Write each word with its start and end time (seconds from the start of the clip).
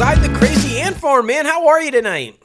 alongside 0.00 0.22
the 0.22 0.38
crazy 0.38 0.78
ant 0.78 0.96
farm, 0.96 1.26
man. 1.26 1.44
How 1.44 1.66
are 1.66 1.82
you 1.82 1.90
tonight? 1.90 2.40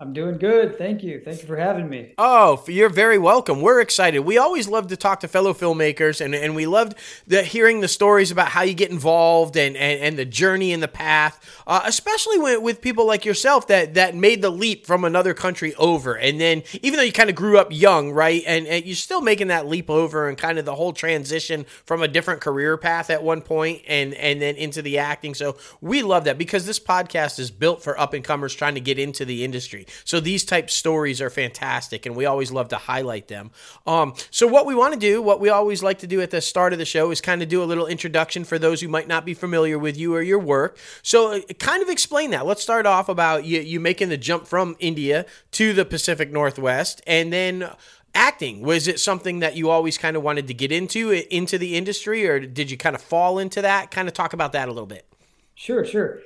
I'm 0.00 0.12
doing 0.12 0.38
good. 0.38 0.78
Thank 0.78 1.02
you. 1.02 1.20
Thank 1.24 1.40
you 1.40 1.48
for 1.48 1.56
having 1.56 1.88
me. 1.88 2.14
Oh, 2.18 2.62
you're 2.68 2.88
very 2.88 3.18
welcome. 3.18 3.60
We're 3.60 3.80
excited. 3.80 4.20
We 4.20 4.38
always 4.38 4.68
love 4.68 4.86
to 4.88 4.96
talk 4.96 5.18
to 5.20 5.28
fellow 5.28 5.52
filmmakers, 5.52 6.24
and, 6.24 6.36
and 6.36 6.54
we 6.54 6.66
loved 6.66 6.94
the, 7.26 7.42
hearing 7.42 7.80
the 7.80 7.88
stories 7.88 8.30
about 8.30 8.46
how 8.46 8.62
you 8.62 8.74
get 8.74 8.92
involved 8.92 9.56
and, 9.56 9.76
and, 9.76 10.00
and 10.00 10.16
the 10.16 10.24
journey 10.24 10.72
and 10.72 10.80
the 10.80 10.88
path, 10.88 11.60
uh, 11.66 11.80
especially 11.84 12.38
with, 12.38 12.62
with 12.62 12.80
people 12.80 13.08
like 13.08 13.24
yourself 13.24 13.66
that, 13.66 13.94
that 13.94 14.14
made 14.14 14.40
the 14.40 14.50
leap 14.50 14.86
from 14.86 15.04
another 15.04 15.34
country 15.34 15.74
over. 15.74 16.16
And 16.16 16.40
then, 16.40 16.62
even 16.80 16.96
though 16.96 17.02
you 17.02 17.10
kind 17.10 17.28
of 17.28 17.34
grew 17.34 17.58
up 17.58 17.72
young, 17.72 18.12
right, 18.12 18.44
and, 18.46 18.68
and 18.68 18.86
you're 18.86 18.94
still 18.94 19.20
making 19.20 19.48
that 19.48 19.66
leap 19.66 19.90
over 19.90 20.28
and 20.28 20.38
kind 20.38 20.60
of 20.60 20.64
the 20.64 20.76
whole 20.76 20.92
transition 20.92 21.66
from 21.84 22.02
a 22.04 22.08
different 22.08 22.40
career 22.40 22.76
path 22.76 23.10
at 23.10 23.24
one 23.24 23.42
point 23.42 23.82
and, 23.88 24.14
and 24.14 24.40
then 24.40 24.54
into 24.54 24.80
the 24.80 24.98
acting. 24.98 25.34
So 25.34 25.56
we 25.80 26.02
love 26.02 26.22
that 26.26 26.38
because 26.38 26.66
this 26.66 26.78
podcast 26.78 27.40
is 27.40 27.50
built 27.50 27.82
for 27.82 27.98
up 27.98 28.14
and 28.14 28.22
comers 28.22 28.54
trying 28.54 28.76
to 28.76 28.80
get 28.80 29.00
into 29.00 29.24
the 29.24 29.42
industry. 29.42 29.86
So 30.04 30.20
these 30.20 30.44
type 30.44 30.70
stories 30.70 31.20
are 31.20 31.30
fantastic, 31.30 32.06
and 32.06 32.16
we 32.16 32.26
always 32.26 32.50
love 32.50 32.68
to 32.68 32.76
highlight 32.76 33.28
them. 33.28 33.50
Um, 33.86 34.14
so 34.30 34.46
what 34.46 34.66
we 34.66 34.74
want 34.74 34.94
to 34.94 35.00
do, 35.00 35.22
what 35.22 35.40
we 35.40 35.48
always 35.48 35.82
like 35.82 35.98
to 36.00 36.06
do 36.06 36.20
at 36.20 36.30
the 36.30 36.40
start 36.40 36.72
of 36.72 36.78
the 36.78 36.84
show, 36.84 37.10
is 37.10 37.20
kind 37.20 37.42
of 37.42 37.48
do 37.48 37.62
a 37.62 37.64
little 37.64 37.86
introduction 37.86 38.44
for 38.44 38.58
those 38.58 38.80
who 38.80 38.88
might 38.88 39.08
not 39.08 39.24
be 39.24 39.34
familiar 39.34 39.78
with 39.78 39.96
you 39.96 40.14
or 40.14 40.22
your 40.22 40.38
work. 40.38 40.78
So 41.02 41.32
uh, 41.32 41.40
kind 41.58 41.82
of 41.82 41.88
explain 41.88 42.30
that. 42.30 42.46
Let's 42.46 42.62
start 42.62 42.86
off 42.86 43.08
about 43.08 43.44
you, 43.44 43.60
you 43.60 43.80
making 43.80 44.08
the 44.08 44.16
jump 44.16 44.46
from 44.46 44.76
India 44.78 45.26
to 45.52 45.72
the 45.72 45.84
Pacific 45.84 46.32
Northwest, 46.32 47.02
and 47.06 47.32
then 47.32 47.70
acting 48.14 48.62
was 48.62 48.88
it 48.88 48.98
something 48.98 49.40
that 49.40 49.54
you 49.54 49.70
always 49.70 49.98
kind 49.98 50.16
of 50.16 50.22
wanted 50.22 50.46
to 50.46 50.54
get 50.54 50.72
into 50.72 51.10
into 51.34 51.58
the 51.58 51.76
industry 51.76 52.26
or 52.26 52.40
did 52.40 52.70
you 52.70 52.76
kind 52.76 52.96
of 52.96 53.02
fall 53.02 53.38
into 53.38 53.60
that 53.60 53.90
kind 53.90 54.08
of 54.08 54.14
talk 54.14 54.32
about 54.32 54.52
that 54.52 54.66
a 54.68 54.72
little 54.72 54.86
bit 54.86 55.06
sure 55.54 55.84
sure 55.84 56.20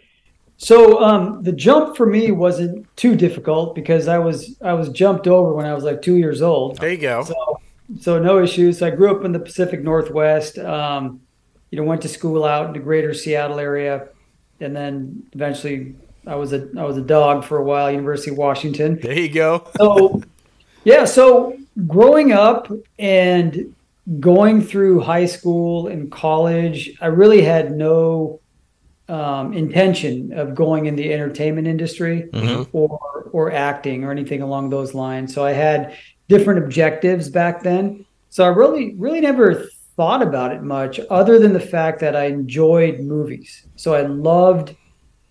so 0.63 1.03
um, 1.03 1.43
the 1.43 1.51
jump 1.51 1.97
for 1.97 2.07
me 2.07 2.31
wasn't 2.31 2.87
too 2.97 3.17
difficult 3.17 3.75
because 3.75 4.07
I 4.07 4.19
was 4.19 4.57
I 4.63 4.75
was 4.75 4.91
jumped 4.91 5.27
over 5.27 5.53
when 5.53 5.67
I 5.67 5.75
was 5.75 5.83
like 5.83 6.03
two 6.03 6.17
years 6.17 6.41
old. 6.41 6.79
There 6.79 6.93
you 6.93 6.99
go. 6.99 7.25
So, 7.25 7.61
so 8.01 8.19
no 8.21 8.41
issues. 8.41 8.79
So 8.79 8.87
I 8.87 8.91
grew 8.91 9.11
up 9.11 9.25
in 9.25 9.33
the 9.33 9.41
Pacific 9.41 9.83
Northwest. 9.83 10.59
Um, 10.59 11.21
you 11.73 11.79
know, 11.79 11.85
went 11.85 12.01
to 12.03 12.09
school 12.09 12.45
out 12.45 12.67
in 12.67 12.75
the 12.75 12.79
greater 12.79 13.13
Seattle 13.13 13.59
area, 13.59 14.07
and 14.61 14.77
then 14.77 15.25
eventually 15.33 15.97
I 16.29 16.37
was 16.37 16.53
a 16.53 16.69
I 16.79 16.85
was 16.85 16.97
a 16.97 17.03
dog 17.03 17.45
for 17.45 17.59
a 17.59 17.65
while, 17.65 17.91
University 17.91 18.31
of 18.31 18.39
Washington. 18.39 19.01
There 19.01 19.19
you 19.19 19.31
go. 19.31 19.69
so 19.77 20.23
yeah, 20.85 21.07
so 21.07 21.59
growing 21.89 22.31
up 22.31 22.71
and 23.01 23.75
going 24.21 24.63
through 24.63 25.01
high 25.01 25.27
school 25.27 25.89
and 25.89 26.13
college, 26.13 26.97
I 27.01 27.07
really 27.07 27.43
had 27.43 27.73
no 27.73 28.39
um, 29.09 29.53
intention 29.53 30.33
of 30.33 30.55
going 30.55 30.87
in 30.87 30.97
the 30.97 31.13
entertainment 31.13 31.67
industry 31.67 32.29
mm-hmm. 32.33 32.77
or 32.77 33.31
or 33.33 33.53
acting 33.53 34.05
or 34.05 34.11
anything 34.11 34.43
along 34.43 34.71
those 34.71 34.95
lines. 34.95 35.35
So 35.35 35.45
I 35.45 35.53
had 35.53 35.97
different 36.29 36.65
objectives 36.65 37.29
back 37.29 37.63
then. 37.63 38.05
So 38.31 38.45
I 38.45 38.49
really 38.49 38.95
really 38.95 39.21
never 39.21 39.67
thought 39.97 40.23
about 40.23 40.53
it 40.53 40.63
much, 40.63 41.01
other 41.11 41.39
than 41.39 41.53
the 41.53 41.61
fact 41.61 42.01
that 42.01 42.17
I 42.17 42.27
enjoyed 42.27 43.01
movies. 43.01 43.67
So 43.77 43.95
I 43.95 44.03
loved 44.03 44.75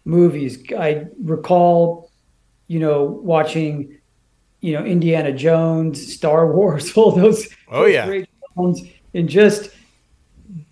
movies. 0.06 0.64
I 0.78 1.06
recall, 1.20 2.12
you 2.68 2.80
know, 2.80 3.04
watching, 3.04 3.98
you 4.60 4.74
know, 4.74 4.86
Indiana 4.86 5.34
Jones, 5.34 6.14
Star 6.14 6.52
Wars, 6.54 6.96
all 6.96 7.12
those. 7.12 7.48
Oh 7.70 7.84
those 7.84 7.94
yeah. 7.94 8.06
Great 8.06 8.30
films, 8.56 8.82
and 9.14 9.28
just 9.28 9.72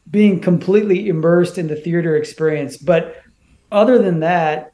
being 0.09 0.39
completely 0.39 1.07
immersed 1.07 1.57
in 1.57 1.67
the 1.67 1.75
theater 1.75 2.15
experience. 2.15 2.77
But 2.77 3.21
other 3.71 3.99
than 3.99 4.21
that, 4.21 4.73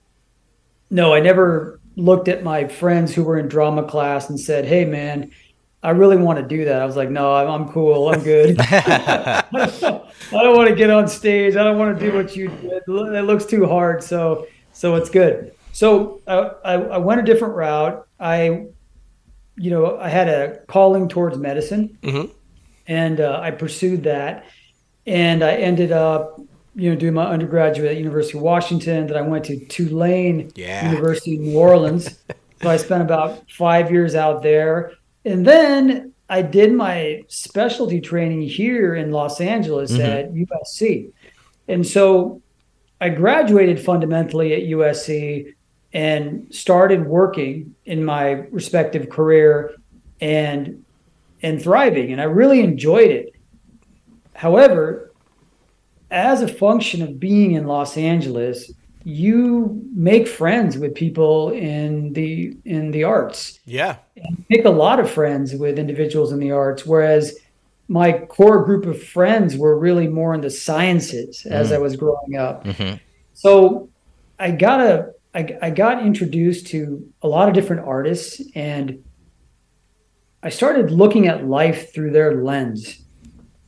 no, 0.89 1.13
I 1.13 1.19
never 1.19 1.79
looked 1.95 2.27
at 2.27 2.43
my 2.43 2.67
friends 2.67 3.13
who 3.13 3.23
were 3.23 3.37
in 3.37 3.47
drama 3.47 3.83
class 3.83 4.29
and 4.29 4.39
said, 4.39 4.65
"Hey, 4.65 4.85
man." 4.85 5.31
I 5.83 5.91
really 5.91 6.17
want 6.17 6.39
to 6.39 6.47
do 6.47 6.65
that. 6.65 6.81
I 6.81 6.85
was 6.85 6.95
like, 6.95 7.11
no, 7.11 7.35
I'm, 7.35 7.47
I'm 7.47 7.69
cool. 7.71 8.09
I'm 8.09 8.23
good. 8.23 8.55
I 8.59 9.43
don't 10.31 10.55
want 10.55 10.67
to 10.67 10.75
get 10.75 10.89
on 10.89 11.07
stage. 11.07 11.55
I 11.55 11.63
don't 11.63 11.77
want 11.77 11.99
to 11.99 12.03
do 12.03 12.15
what 12.15 12.35
you 12.35 12.47
did. 12.47 12.81
It 12.87 13.21
looks 13.21 13.45
too 13.45 13.67
hard. 13.67 14.03
So, 14.03 14.47
so 14.73 14.95
it's 14.95 15.11
good. 15.11 15.53
So 15.73 16.21
I, 16.25 16.37
I, 16.63 16.73
I 16.73 16.97
went 16.97 17.19
a 17.19 17.23
different 17.23 17.53
route. 17.53 18.07
I, 18.19 18.65
you 19.57 19.69
know, 19.69 19.99
I 19.99 20.09
had 20.09 20.27
a 20.27 20.59
calling 20.67 21.07
towards 21.07 21.37
medicine 21.37 21.99
mm-hmm. 22.01 22.31
and 22.87 23.21
uh, 23.21 23.39
I 23.43 23.51
pursued 23.51 24.03
that 24.05 24.45
and 25.05 25.43
I 25.43 25.53
ended 25.53 25.91
up, 25.91 26.39
you 26.75 26.89
know, 26.89 26.95
doing 26.95 27.13
my 27.13 27.25
undergraduate 27.25 27.91
at 27.91 27.97
University 27.97 28.37
of 28.37 28.43
Washington. 28.43 29.07
Then 29.07 29.17
I 29.17 29.21
went 29.21 29.45
to 29.45 29.63
Tulane 29.65 30.51
yeah. 30.55 30.91
University 30.91 31.35
in 31.35 31.43
New 31.43 31.57
Orleans. 31.57 32.17
so 32.61 32.69
I 32.69 32.77
spent 32.77 33.01
about 33.01 33.49
five 33.51 33.91
years 33.91 34.15
out 34.15 34.43
there, 34.43 34.93
and 35.23 35.45
then 35.45 36.13
I 36.29 36.41
did 36.41 36.73
my 36.73 37.23
specialty 37.27 38.01
training 38.01 38.41
here 38.41 38.95
in 38.95 39.11
Los 39.11 39.39
Angeles 39.39 39.91
mm-hmm. 39.91 40.01
at 40.01 40.33
USC. 40.33 41.11
And 41.67 41.85
so 41.85 42.41
I 42.99 43.09
graduated 43.09 43.79
fundamentally 43.79 44.53
at 44.53 44.69
USC 44.69 45.53
and 45.93 46.47
started 46.53 47.05
working 47.05 47.75
in 47.85 48.03
my 48.03 48.31
respective 48.51 49.09
career 49.09 49.75
and 50.21 50.83
and 51.41 51.61
thriving 51.61 52.11
and 52.11 52.21
I 52.21 52.25
really 52.25 52.61
enjoyed 52.61 53.11
it. 53.11 53.34
However, 54.35 55.11
as 56.11 56.41
a 56.41 56.47
function 56.47 57.01
of 57.01 57.19
being 57.19 57.53
in 57.53 57.65
Los 57.65 57.97
Angeles, 57.97 58.71
you 59.03 59.81
make 59.93 60.27
friends 60.27 60.77
with 60.77 60.93
people 60.95 61.51
in 61.51 62.13
the 62.13 62.55
in 62.65 62.91
the 62.91 63.03
arts. 63.03 63.59
Yeah. 63.65 63.97
And 64.17 64.45
make 64.49 64.65
a 64.65 64.69
lot 64.69 64.99
of 64.99 65.09
friends 65.09 65.53
with 65.55 65.79
individuals 65.79 66.31
in 66.31 66.39
the 66.39 66.51
arts 66.51 66.85
whereas 66.85 67.37
my 67.87 68.13
core 68.13 68.63
group 68.65 68.85
of 68.85 69.01
friends 69.01 69.55
were 69.55 69.77
really 69.77 70.07
more 70.07 70.33
in 70.33 70.41
the 70.41 70.49
sciences 70.49 71.45
as 71.45 71.69
mm. 71.69 71.75
I 71.75 71.77
was 71.77 71.95
growing 71.95 72.35
up. 72.35 72.65
Mm-hmm. 72.65 72.97
So 73.33 73.89
I 74.39 74.51
got 74.51 74.81
a 74.81 75.11
I, 75.35 75.57
I 75.61 75.69
got 75.69 76.03
introduced 76.03 76.67
to 76.67 77.07
a 77.21 77.27
lot 77.27 77.47
of 77.47 77.53
different 77.53 77.85
artists 77.85 78.41
and 78.55 79.03
I 80.41 80.49
started 80.49 80.91
looking 80.91 81.27
at 81.27 81.47
life 81.47 81.93
through 81.93 82.11
their 82.11 82.43
lens. 82.43 83.04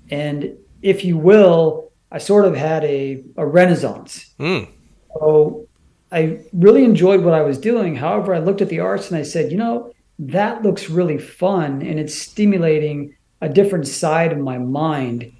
And 0.09 0.57
if 0.81 1.03
you 1.03 1.17
will, 1.17 1.91
I 2.11 2.19
sort 2.19 2.45
of 2.45 2.55
had 2.55 2.83
a, 2.85 3.23
a 3.35 3.45
renaissance. 3.45 4.33
Mm. 4.39 4.69
So 5.13 5.67
I 6.11 6.39
really 6.53 6.83
enjoyed 6.83 7.23
what 7.23 7.33
I 7.33 7.41
was 7.41 7.57
doing. 7.57 7.95
However, 7.95 8.33
I 8.33 8.39
looked 8.39 8.61
at 8.61 8.69
the 8.69 8.79
arts 8.79 9.09
and 9.09 9.17
I 9.17 9.23
said, 9.23 9.51
you 9.51 9.57
know, 9.57 9.91
that 10.19 10.63
looks 10.63 10.89
really 10.89 11.17
fun 11.17 11.81
and 11.81 11.99
it's 11.99 12.15
stimulating 12.15 13.15
a 13.41 13.49
different 13.49 13.87
side 13.87 14.31
of 14.31 14.39
my 14.39 14.57
mind. 14.57 15.31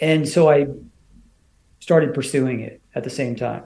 And 0.00 0.28
so 0.28 0.50
I 0.50 0.66
started 1.80 2.12
pursuing 2.12 2.60
it 2.60 2.80
at 2.94 3.04
the 3.04 3.10
same 3.10 3.36
time. 3.36 3.64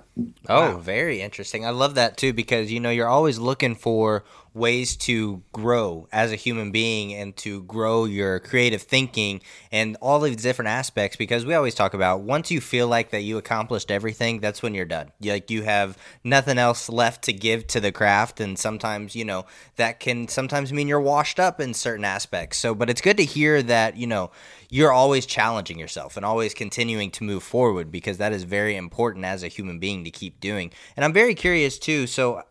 Oh, 0.48 0.72
wow. 0.72 0.78
very 0.78 1.20
interesting. 1.20 1.64
I 1.64 1.70
love 1.70 1.94
that 1.94 2.16
too 2.16 2.32
because 2.32 2.70
you 2.70 2.78
know 2.78 2.90
you're 2.90 3.08
always 3.08 3.38
looking 3.38 3.74
for 3.74 4.24
ways 4.54 4.96
to 4.96 5.42
grow 5.52 6.08
as 6.12 6.30
a 6.30 6.36
human 6.36 6.70
being 6.70 7.12
and 7.12 7.36
to 7.36 7.64
grow 7.64 8.04
your 8.04 8.38
creative 8.38 8.80
thinking 8.80 9.40
and 9.72 9.96
all 10.00 10.20
these 10.20 10.36
different 10.36 10.68
aspects 10.68 11.16
because 11.16 11.44
we 11.44 11.54
always 11.54 11.74
talk 11.74 11.92
about 11.92 12.20
once 12.20 12.52
you 12.52 12.60
feel 12.60 12.86
like 12.86 13.10
that 13.10 13.22
you 13.22 13.36
accomplished 13.36 13.90
everything 13.90 14.38
that's 14.38 14.62
when 14.62 14.72
you're 14.72 14.84
done. 14.84 15.10
Like 15.20 15.50
you 15.50 15.62
have 15.62 15.98
nothing 16.22 16.56
else 16.56 16.88
left 16.88 17.24
to 17.24 17.32
give 17.32 17.66
to 17.68 17.80
the 17.80 17.90
craft 17.90 18.38
and 18.38 18.56
sometimes 18.56 19.16
you 19.16 19.24
know 19.24 19.44
that 19.74 19.98
can 19.98 20.28
sometimes 20.28 20.72
mean 20.72 20.86
you're 20.86 21.00
washed 21.00 21.40
up 21.40 21.60
in 21.60 21.74
certain 21.74 22.04
aspects. 22.04 22.56
So 22.58 22.76
but 22.76 22.88
it's 22.88 23.00
good 23.00 23.16
to 23.16 23.24
hear 23.24 23.60
that 23.64 23.96
you 23.96 24.06
know 24.06 24.30
you're 24.70 24.92
always 24.92 25.26
challenging 25.26 25.80
yourself 25.80 26.16
and 26.16 26.24
always 26.24 26.54
continuing 26.54 27.10
to 27.12 27.24
move 27.24 27.42
forward 27.42 27.90
because 27.90 28.18
that 28.18 28.32
is 28.32 28.44
very 28.44 28.76
important 28.76 29.24
as 29.24 29.42
a 29.42 29.48
human 29.48 29.80
being 29.80 30.04
to 30.04 30.10
keep 30.12 30.38
doing. 30.38 30.70
And 30.96 31.04
i'm 31.04 31.12
very 31.12 31.34
curious 31.34 31.76
too 31.76 32.06
so 32.06 32.44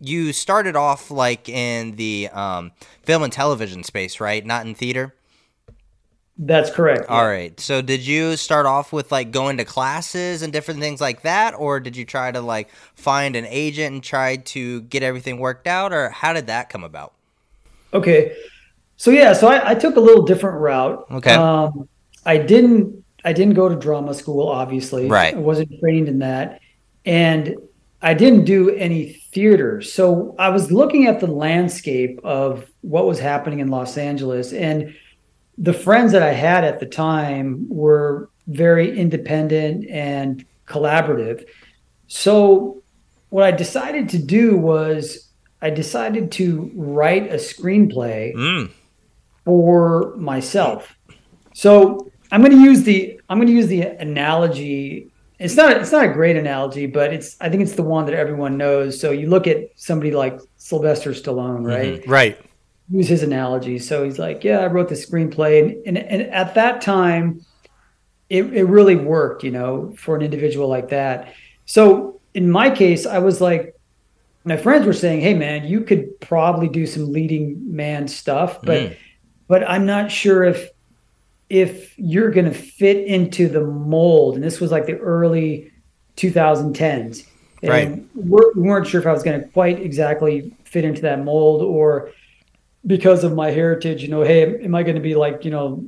you 0.00 0.32
started 0.32 0.76
off 0.76 1.10
like 1.10 1.48
in 1.48 1.96
the 1.96 2.28
um, 2.32 2.72
film 3.02 3.22
and 3.22 3.32
television 3.32 3.84
space, 3.84 4.20
right? 4.20 4.44
Not 4.44 4.66
in 4.66 4.74
theater. 4.74 5.14
That's 6.42 6.70
correct. 6.70 7.04
All 7.10 7.20
yeah. 7.20 7.28
right. 7.28 7.60
So 7.60 7.82
did 7.82 8.06
you 8.06 8.34
start 8.34 8.64
off 8.64 8.94
with 8.94 9.12
like 9.12 9.30
going 9.30 9.58
to 9.58 9.64
classes 9.66 10.40
and 10.40 10.50
different 10.50 10.80
things 10.80 10.98
like 10.98 11.20
that 11.22 11.54
or 11.54 11.80
did 11.80 11.96
you 11.96 12.06
try 12.06 12.32
to 12.32 12.40
like 12.40 12.70
find 12.94 13.36
an 13.36 13.44
agent 13.46 13.92
and 13.94 14.02
try 14.02 14.36
to 14.36 14.80
get 14.82 15.02
everything 15.02 15.38
worked 15.38 15.66
out 15.66 15.92
or 15.92 16.08
how 16.08 16.32
did 16.32 16.46
that 16.46 16.70
come 16.70 16.82
about? 16.82 17.12
Okay. 17.92 18.34
So 18.96 19.10
yeah, 19.10 19.34
so 19.34 19.48
I, 19.48 19.70
I 19.70 19.74
took 19.74 19.96
a 19.96 20.00
little 20.00 20.24
different 20.24 20.60
route. 20.60 21.06
Okay. 21.10 21.34
Um, 21.34 21.86
I 22.24 22.38
didn't 22.38 23.04
I 23.22 23.34
didn't 23.34 23.54
go 23.54 23.68
to 23.68 23.76
drama 23.76 24.14
school 24.14 24.48
obviously. 24.48 25.08
Right. 25.08 25.34
I 25.34 25.38
wasn't 25.38 25.78
trained 25.78 26.08
in 26.08 26.20
that. 26.20 26.62
And 27.04 27.54
I 28.02 28.14
didn't 28.14 28.44
do 28.44 28.70
any 28.70 29.12
theater. 29.32 29.82
So 29.82 30.34
I 30.38 30.48
was 30.48 30.72
looking 30.72 31.06
at 31.06 31.20
the 31.20 31.26
landscape 31.26 32.18
of 32.24 32.66
what 32.80 33.06
was 33.06 33.18
happening 33.18 33.58
in 33.60 33.68
Los 33.68 33.96
Angeles 33.98 34.52
and 34.52 34.94
the 35.58 35.74
friends 35.74 36.12
that 36.12 36.22
I 36.22 36.32
had 36.32 36.64
at 36.64 36.80
the 36.80 36.86
time 36.86 37.66
were 37.68 38.30
very 38.46 38.98
independent 38.98 39.86
and 39.90 40.44
collaborative. 40.66 41.44
So 42.06 42.82
what 43.28 43.44
I 43.44 43.50
decided 43.50 44.08
to 44.10 44.18
do 44.18 44.56
was 44.56 45.28
I 45.60 45.68
decided 45.68 46.32
to 46.32 46.70
write 46.74 47.30
a 47.30 47.36
screenplay 47.36 48.34
Mm. 48.34 48.70
for 49.44 50.14
myself. 50.16 50.96
So 51.52 52.10
I'm 52.32 52.40
going 52.40 52.52
to 52.56 52.62
use 52.62 52.82
the 52.84 53.20
I'm 53.28 53.36
going 53.38 53.48
to 53.48 53.52
use 53.52 53.66
the 53.68 53.82
analogy. 53.82 55.09
It's 55.40 55.56
not 55.56 55.72
it's 55.78 55.90
not 55.90 56.04
a 56.04 56.12
great 56.12 56.36
analogy, 56.36 56.86
but 56.86 57.12
it's 57.12 57.36
I 57.40 57.48
think 57.48 57.62
it's 57.62 57.72
the 57.72 57.82
one 57.82 58.04
that 58.06 58.14
everyone 58.14 58.56
knows. 58.58 59.00
So 59.00 59.10
you 59.10 59.28
look 59.28 59.46
at 59.46 59.70
somebody 59.74 60.12
like 60.12 60.38
Sylvester 60.58 61.10
Stallone, 61.12 61.66
right? 61.66 62.06
Right. 62.06 62.38
use 62.90 63.08
his 63.08 63.22
analogy. 63.22 63.78
So 63.78 64.04
he's 64.04 64.18
like, 64.18 64.44
yeah, 64.44 64.58
I 64.58 64.66
wrote 64.66 64.88
the 64.88 64.94
screenplay. 64.96 65.62
And, 65.62 65.86
and, 65.86 65.98
and 65.98 66.22
at 66.32 66.54
that 66.56 66.80
time, 66.82 67.44
it, 68.28 68.44
it 68.52 68.64
really 68.64 68.96
worked, 68.96 69.42
you 69.42 69.50
know, 69.50 69.94
for 69.96 70.14
an 70.16 70.22
individual 70.22 70.68
like 70.68 70.88
that. 70.90 71.32
So 71.66 72.20
in 72.34 72.50
my 72.50 72.68
case, 72.70 73.06
I 73.06 73.18
was 73.18 73.40
like, 73.40 73.74
my 74.44 74.56
friends 74.56 74.86
were 74.86 74.92
saying, 74.92 75.20
hey, 75.20 75.34
man, 75.34 75.66
you 75.66 75.82
could 75.82 76.18
probably 76.20 76.68
do 76.68 76.86
some 76.86 77.12
leading 77.12 77.74
man 77.74 78.08
stuff, 78.08 78.58
but, 78.62 78.80
Mm. 78.90 78.96
but 79.48 79.68
I'm 79.68 79.86
not 79.86 80.10
sure 80.10 80.44
if, 80.44 80.68
if 81.50 81.98
you're 81.98 82.30
going 82.30 82.46
to 82.46 82.54
fit 82.54 83.04
into 83.06 83.48
the 83.48 83.60
mold. 83.60 84.36
And 84.36 84.44
this 84.44 84.60
was 84.60 84.70
like 84.70 84.86
the 84.86 84.96
early 84.98 85.72
2010s. 86.16 87.26
And 87.62 87.70
Right. 87.70 88.04
we're, 88.14 88.52
we 88.54 88.62
weren't 88.62 88.86
sure 88.86 89.00
if 89.00 89.06
I 89.06 89.12
was 89.12 89.22
going 89.22 89.40
to 89.40 89.48
quite 89.48 89.80
exactly 89.80 90.54
fit 90.64 90.84
into 90.84 91.02
that 91.02 91.22
mold 91.22 91.60
or 91.60 92.12
because 92.86 93.24
of 93.24 93.34
my 93.34 93.50
heritage, 93.50 94.02
you 94.02 94.08
know, 94.08 94.22
hey, 94.22 94.64
am 94.64 94.74
I 94.74 94.82
going 94.82 94.94
to 94.94 95.02
be 95.02 95.14
like, 95.14 95.44
you 95.44 95.50
know, 95.50 95.84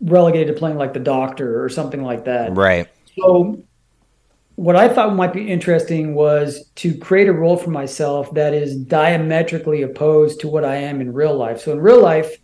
relegated 0.00 0.54
to 0.54 0.58
playing 0.58 0.78
like 0.78 0.94
the 0.94 1.00
doctor 1.00 1.62
or 1.62 1.68
something 1.68 2.02
like 2.02 2.24
that? 2.24 2.54
Right. 2.54 2.88
So, 3.18 3.62
what 4.54 4.74
I 4.74 4.88
thought 4.88 5.14
might 5.14 5.34
be 5.34 5.50
interesting 5.50 6.14
was 6.14 6.70
to 6.76 6.96
create 6.96 7.28
a 7.28 7.32
role 7.32 7.58
for 7.58 7.68
myself 7.68 8.32
that 8.32 8.54
is 8.54 8.74
diametrically 8.74 9.82
opposed 9.82 10.40
to 10.40 10.48
what 10.48 10.64
I 10.64 10.76
am 10.76 11.02
in 11.02 11.12
real 11.12 11.36
life. 11.36 11.60
So, 11.60 11.72
in 11.72 11.80
real 11.80 12.00
life, 12.00 12.38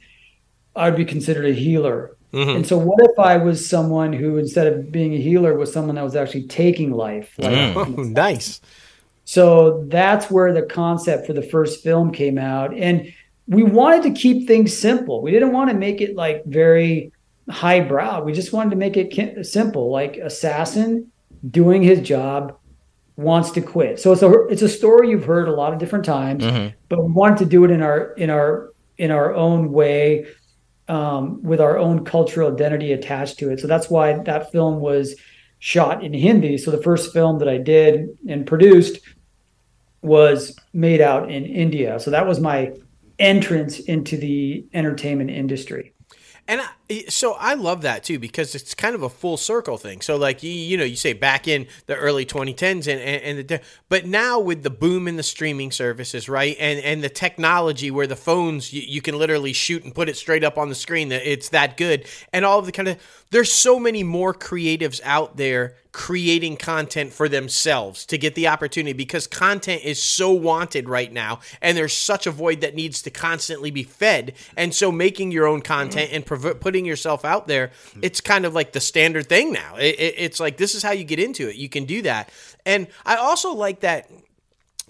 I 0.76 0.90
would 0.90 0.96
be 0.96 1.06
considered 1.06 1.46
a 1.46 1.54
healer. 1.54 2.16
Mhm. 2.32 2.56
And 2.56 2.66
so, 2.66 2.78
what 2.78 2.98
if 3.02 3.18
I 3.18 3.36
was 3.36 3.68
someone 3.68 4.12
who, 4.12 4.38
instead 4.38 4.66
of 4.66 4.90
being 4.90 5.12
a 5.14 5.18
healer, 5.18 5.54
was 5.56 5.72
someone 5.72 5.96
that 5.96 6.04
was 6.04 6.16
actually 6.16 6.44
taking 6.48 6.90
life? 6.92 7.34
Like, 7.38 7.52
Mm. 7.52 7.76
Oh, 7.98 8.02
nice. 8.02 8.60
so 9.24 9.84
that's 9.88 10.30
where 10.30 10.52
the 10.52 10.62
concept 10.62 11.26
for 11.26 11.32
the 11.32 11.42
first 11.42 11.82
film 11.82 12.10
came 12.12 12.38
out. 12.38 12.74
And 12.76 13.12
we 13.48 13.62
wanted 13.62 14.02
to 14.04 14.10
keep 14.12 14.46
things 14.46 14.76
simple. 14.76 15.20
We 15.22 15.30
didn't 15.30 15.52
want 15.52 15.70
to 15.70 15.76
make 15.76 16.00
it 16.00 16.16
like 16.16 16.44
very 16.46 17.12
highbrow. 17.50 18.22
We 18.22 18.32
just 18.32 18.52
wanted 18.52 18.70
to 18.70 18.76
make 18.76 18.96
it 18.96 19.44
simple, 19.46 19.90
like 19.90 20.16
assassin 20.16 21.08
doing 21.50 21.82
his 21.82 22.00
job 22.00 22.56
wants 23.16 23.50
to 23.52 23.60
quit. 23.60 24.00
So 24.00 24.12
it's 24.12 24.22
a 24.22 24.30
it's 24.48 24.62
a 24.62 24.68
story 24.68 25.10
you've 25.10 25.24
heard 25.24 25.48
a 25.48 25.52
lot 25.52 25.72
of 25.72 25.78
different 25.78 26.04
times, 26.04 26.44
Mhm. 26.44 26.72
but 26.88 27.04
we 27.04 27.12
wanted 27.12 27.38
to 27.38 27.44
do 27.46 27.64
it 27.64 27.70
in 27.70 27.82
our 27.82 28.12
in 28.16 28.30
our 28.30 28.70
in 28.96 29.10
our 29.10 29.34
own 29.34 29.72
way 29.72 30.24
um, 30.88 31.42
with 31.42 31.60
our 31.60 31.78
own 31.78 32.04
cultural 32.04 32.52
identity 32.52 32.92
attached 32.92 33.38
to 33.38 33.50
it. 33.50 33.60
So 33.60 33.66
that's 33.66 33.88
why 33.88 34.14
that 34.14 34.52
film 34.52 34.80
was 34.80 35.14
shot 35.58 36.02
in 36.02 36.12
Hindi. 36.12 36.58
So 36.58 36.70
the 36.70 36.82
first 36.82 37.12
film 37.12 37.38
that 37.38 37.48
I 37.48 37.58
did 37.58 38.08
and 38.28 38.46
produced 38.46 38.98
was 40.02 40.56
made 40.72 41.00
out 41.00 41.30
in 41.30 41.44
India. 41.46 42.00
So 42.00 42.10
that 42.10 42.26
was 42.26 42.40
my 42.40 42.72
entrance 43.18 43.78
into 43.78 44.16
the 44.16 44.66
entertainment 44.74 45.30
industry. 45.30 45.94
And 46.48 46.60
I, 46.60 47.04
so 47.08 47.34
I 47.34 47.54
love 47.54 47.82
that 47.82 48.02
too 48.02 48.18
because 48.18 48.54
it's 48.54 48.74
kind 48.74 48.94
of 48.96 49.02
a 49.02 49.08
full 49.08 49.36
circle 49.36 49.78
thing. 49.78 50.00
So 50.00 50.16
like 50.16 50.42
you, 50.42 50.50
you 50.50 50.76
know, 50.76 50.84
you 50.84 50.96
say 50.96 51.12
back 51.12 51.46
in 51.46 51.68
the 51.86 51.94
early 51.96 52.26
2010s 52.26 52.88
and 52.88 53.00
and, 53.00 53.38
and 53.38 53.48
the, 53.48 53.60
but 53.88 54.06
now 54.06 54.40
with 54.40 54.62
the 54.64 54.70
boom 54.70 55.06
in 55.06 55.16
the 55.16 55.22
streaming 55.22 55.70
services, 55.70 56.28
right, 56.28 56.56
and 56.58 56.80
and 56.80 57.02
the 57.02 57.08
technology 57.08 57.90
where 57.90 58.08
the 58.08 58.16
phones 58.16 58.72
you, 58.72 58.82
you 58.82 59.00
can 59.00 59.16
literally 59.16 59.52
shoot 59.52 59.84
and 59.84 59.94
put 59.94 60.08
it 60.08 60.16
straight 60.16 60.42
up 60.42 60.58
on 60.58 60.68
the 60.68 60.74
screen 60.74 61.10
that 61.10 61.30
it's 61.30 61.50
that 61.50 61.76
good, 61.76 62.06
and 62.32 62.44
all 62.44 62.58
of 62.58 62.66
the 62.66 62.72
kind 62.72 62.88
of 62.88 62.98
there's 63.30 63.52
so 63.52 63.78
many 63.78 64.02
more 64.02 64.34
creatives 64.34 65.00
out 65.04 65.36
there 65.36 65.76
creating 65.92 66.56
content 66.56 67.12
for 67.12 67.28
themselves 67.28 68.06
to 68.06 68.16
get 68.16 68.34
the 68.34 68.48
opportunity 68.48 68.94
because 68.94 69.26
content 69.26 69.84
is 69.84 70.02
so 70.02 70.32
wanted 70.32 70.88
right 70.88 71.12
now 71.12 71.38
and 71.60 71.76
there's 71.76 71.96
such 71.96 72.26
a 72.26 72.30
void 72.30 72.62
that 72.62 72.74
needs 72.74 73.02
to 73.02 73.10
constantly 73.10 73.70
be 73.70 73.82
fed. 73.82 74.32
And 74.56 74.74
so 74.74 74.90
making 74.90 75.32
your 75.32 75.46
own 75.46 75.60
content 75.60 76.10
and 76.12 76.24
prov- 76.24 76.60
putting 76.60 76.86
yourself 76.86 77.24
out 77.24 77.46
there 77.46 77.72
it's 78.00 78.20
kind 78.20 78.44
of 78.46 78.54
like 78.54 78.72
the 78.72 78.80
standard 78.80 79.28
thing 79.28 79.52
now. 79.52 79.76
It, 79.76 79.98
it, 79.98 80.14
it's 80.16 80.40
like 80.40 80.56
this 80.56 80.74
is 80.74 80.82
how 80.82 80.92
you 80.92 81.04
get 81.04 81.18
into 81.18 81.48
it. 81.48 81.56
You 81.56 81.68
can 81.68 81.84
do 81.84 82.02
that. 82.02 82.30
And 82.64 82.86
i 83.04 83.16
also 83.16 83.52
like 83.52 83.80
that 83.80 84.10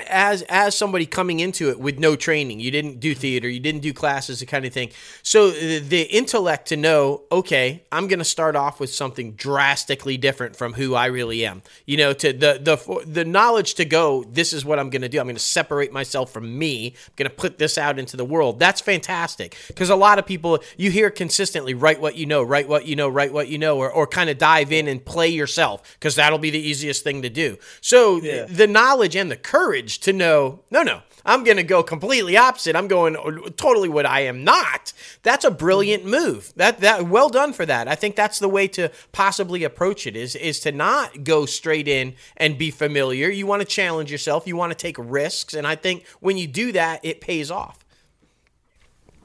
as 0.09 0.41
as 0.49 0.75
somebody 0.75 1.05
coming 1.05 1.39
into 1.41 1.69
it 1.69 1.79
with 1.79 1.99
no 1.99 2.17
training 2.17 2.59
you 2.59 2.71
didn't 2.71 2.99
do 2.99 3.15
theater 3.15 3.47
you 3.49 3.61
didn't 3.61 3.83
do 3.83 3.93
classes 3.93 4.41
the 4.41 4.47
kind 4.47 4.65
of 4.65 4.73
thing. 4.73 4.91
So 5.23 5.51
the, 5.51 5.81
the 5.81 6.03
intellect 6.03 6.69
to 6.69 6.77
know 6.77 7.23
okay 7.31 7.83
i'm 7.93 8.09
going 8.09 8.19
to 8.19 8.25
start 8.25 8.57
off 8.57 8.81
with 8.81 8.89
something 8.93 9.33
drastically 9.33 10.17
different 10.17 10.57
from 10.57 10.73
who 10.73 10.95
i 10.95 11.07
really 11.07 11.45
am. 11.45 11.63
You 11.85 11.99
know 11.99 12.13
to 12.15 12.33
the 12.33 12.59
the 12.63 13.05
the 13.07 13.25
knowledge 13.27 13.75
to 13.75 13.85
go 13.85 14.25
this 14.25 14.55
is 14.55 14.65
what 14.65 14.79
i'm 14.79 14.89
going 14.89 15.03
to 15.03 15.09
do. 15.11 15.21
I'm 15.21 15.27
going 15.27 15.37
to 15.37 15.41
separate 15.43 15.93
myself 15.93 16.33
from 16.33 16.59
me. 16.59 16.95
I'm 17.09 17.13
going 17.17 17.29
to 17.31 17.37
put 17.37 17.59
this 17.59 17.77
out 17.77 17.99
into 17.99 18.17
the 18.17 18.25
world. 18.25 18.59
That's 18.59 18.81
fantastic. 18.81 19.57
Because 19.69 19.91
a 19.91 19.97
lot 19.97 20.19
of 20.19 20.25
people 20.25 20.63
you 20.79 20.91
hear 20.91 21.11
consistently 21.11 21.75
write 21.75 22.01
what 22.01 22.17
you 22.17 22.25
know 22.25 22.43
write 22.43 22.67
what 22.67 22.87
you 22.87 22.97
know 22.97 23.09
write 23.11 23.33
what 23.33 23.49
you 23.49 23.59
know 23.59 23.77
or, 23.79 23.91
or 23.93 24.07
kind 24.07 24.31
of 24.31 24.39
dive 24.39 24.73
in 24.73 24.89
and 24.89 25.05
play 25.05 25.29
yourself 25.29 25.83
because 25.99 26.15
that'll 26.15 26.39
be 26.39 26.51
the 26.51 26.59
easiest 26.59 27.05
thing 27.05 27.21
to 27.23 27.29
do. 27.31 27.59
So 27.83 28.21
Yeah. 28.23 28.47
the 28.47 28.67
knowledge 28.67 29.15
and 29.17 29.31
the 29.31 29.37
courage 29.37 29.82
to 29.87 30.13
know 30.13 30.61
no 30.71 30.83
no 30.83 31.03
i'm 31.25 31.45
going 31.45 31.57
to 31.57 31.63
go 31.63 31.83
completely 31.83 32.37
opposite. 32.37 32.75
I'm 32.75 32.89
going 32.89 33.15
totally 33.57 33.89
what 33.89 34.07
i 34.07 34.21
am 34.21 34.45
not. 34.45 34.93
That's 35.23 35.45
a 35.45 35.51
brilliant 35.51 36.05
move. 36.05 36.53
That 36.57 36.81
that 36.81 37.07
well 37.07 37.29
done 37.29 37.53
for 37.53 37.65
that. 37.67 37.89
I 37.89 37.95
think 37.95 38.17
that's 38.17 38.39
the 38.39 38.49
way 38.49 38.67
to 38.69 38.91
possibly 39.13 39.65
approach 39.65 40.07
it 40.07 40.17
is 40.17 40.35
is 40.35 40.61
to 40.61 40.73
not 40.73 41.25
go 41.25 41.47
straight 41.47 41.89
in 41.89 42.15
and 42.37 42.59
be 42.59 42.71
familiar. 42.71 43.29
You 43.29 43.47
want 43.47 43.61
to 43.63 43.67
challenge 43.67 44.11
yourself. 44.11 44.47
You 44.47 44.57
want 44.57 44.73
to 44.73 44.79
take 44.79 44.97
risks. 44.99 45.55
And 45.55 45.67
i 45.67 45.75
think 45.75 46.07
when 46.21 46.37
you 46.37 46.47
do 46.47 46.73
that 46.73 47.05
it 47.05 47.21
pays 47.21 47.51
off. 47.51 47.85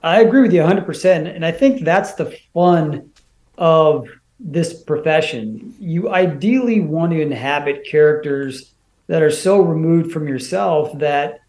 I 0.04 0.22
agree 0.22 0.42
with 0.42 0.54
you 0.54 0.62
100%. 0.62 1.36
And 1.36 1.46
I 1.46 1.52
think 1.52 1.84
that's 1.84 2.14
the 2.14 2.38
fun 2.54 3.12
of 3.58 4.08
this 4.40 4.84
profession. 4.84 5.74
You 5.80 6.10
ideally 6.10 6.80
want 6.82 7.12
to 7.12 7.22
inhabit 7.22 7.86
characters 7.86 8.74
that 9.08 9.22
are 9.22 9.32
so 9.32 9.62
removed 9.62 10.12
from 10.12 10.28
yourself 10.28 10.98
that 11.00 11.40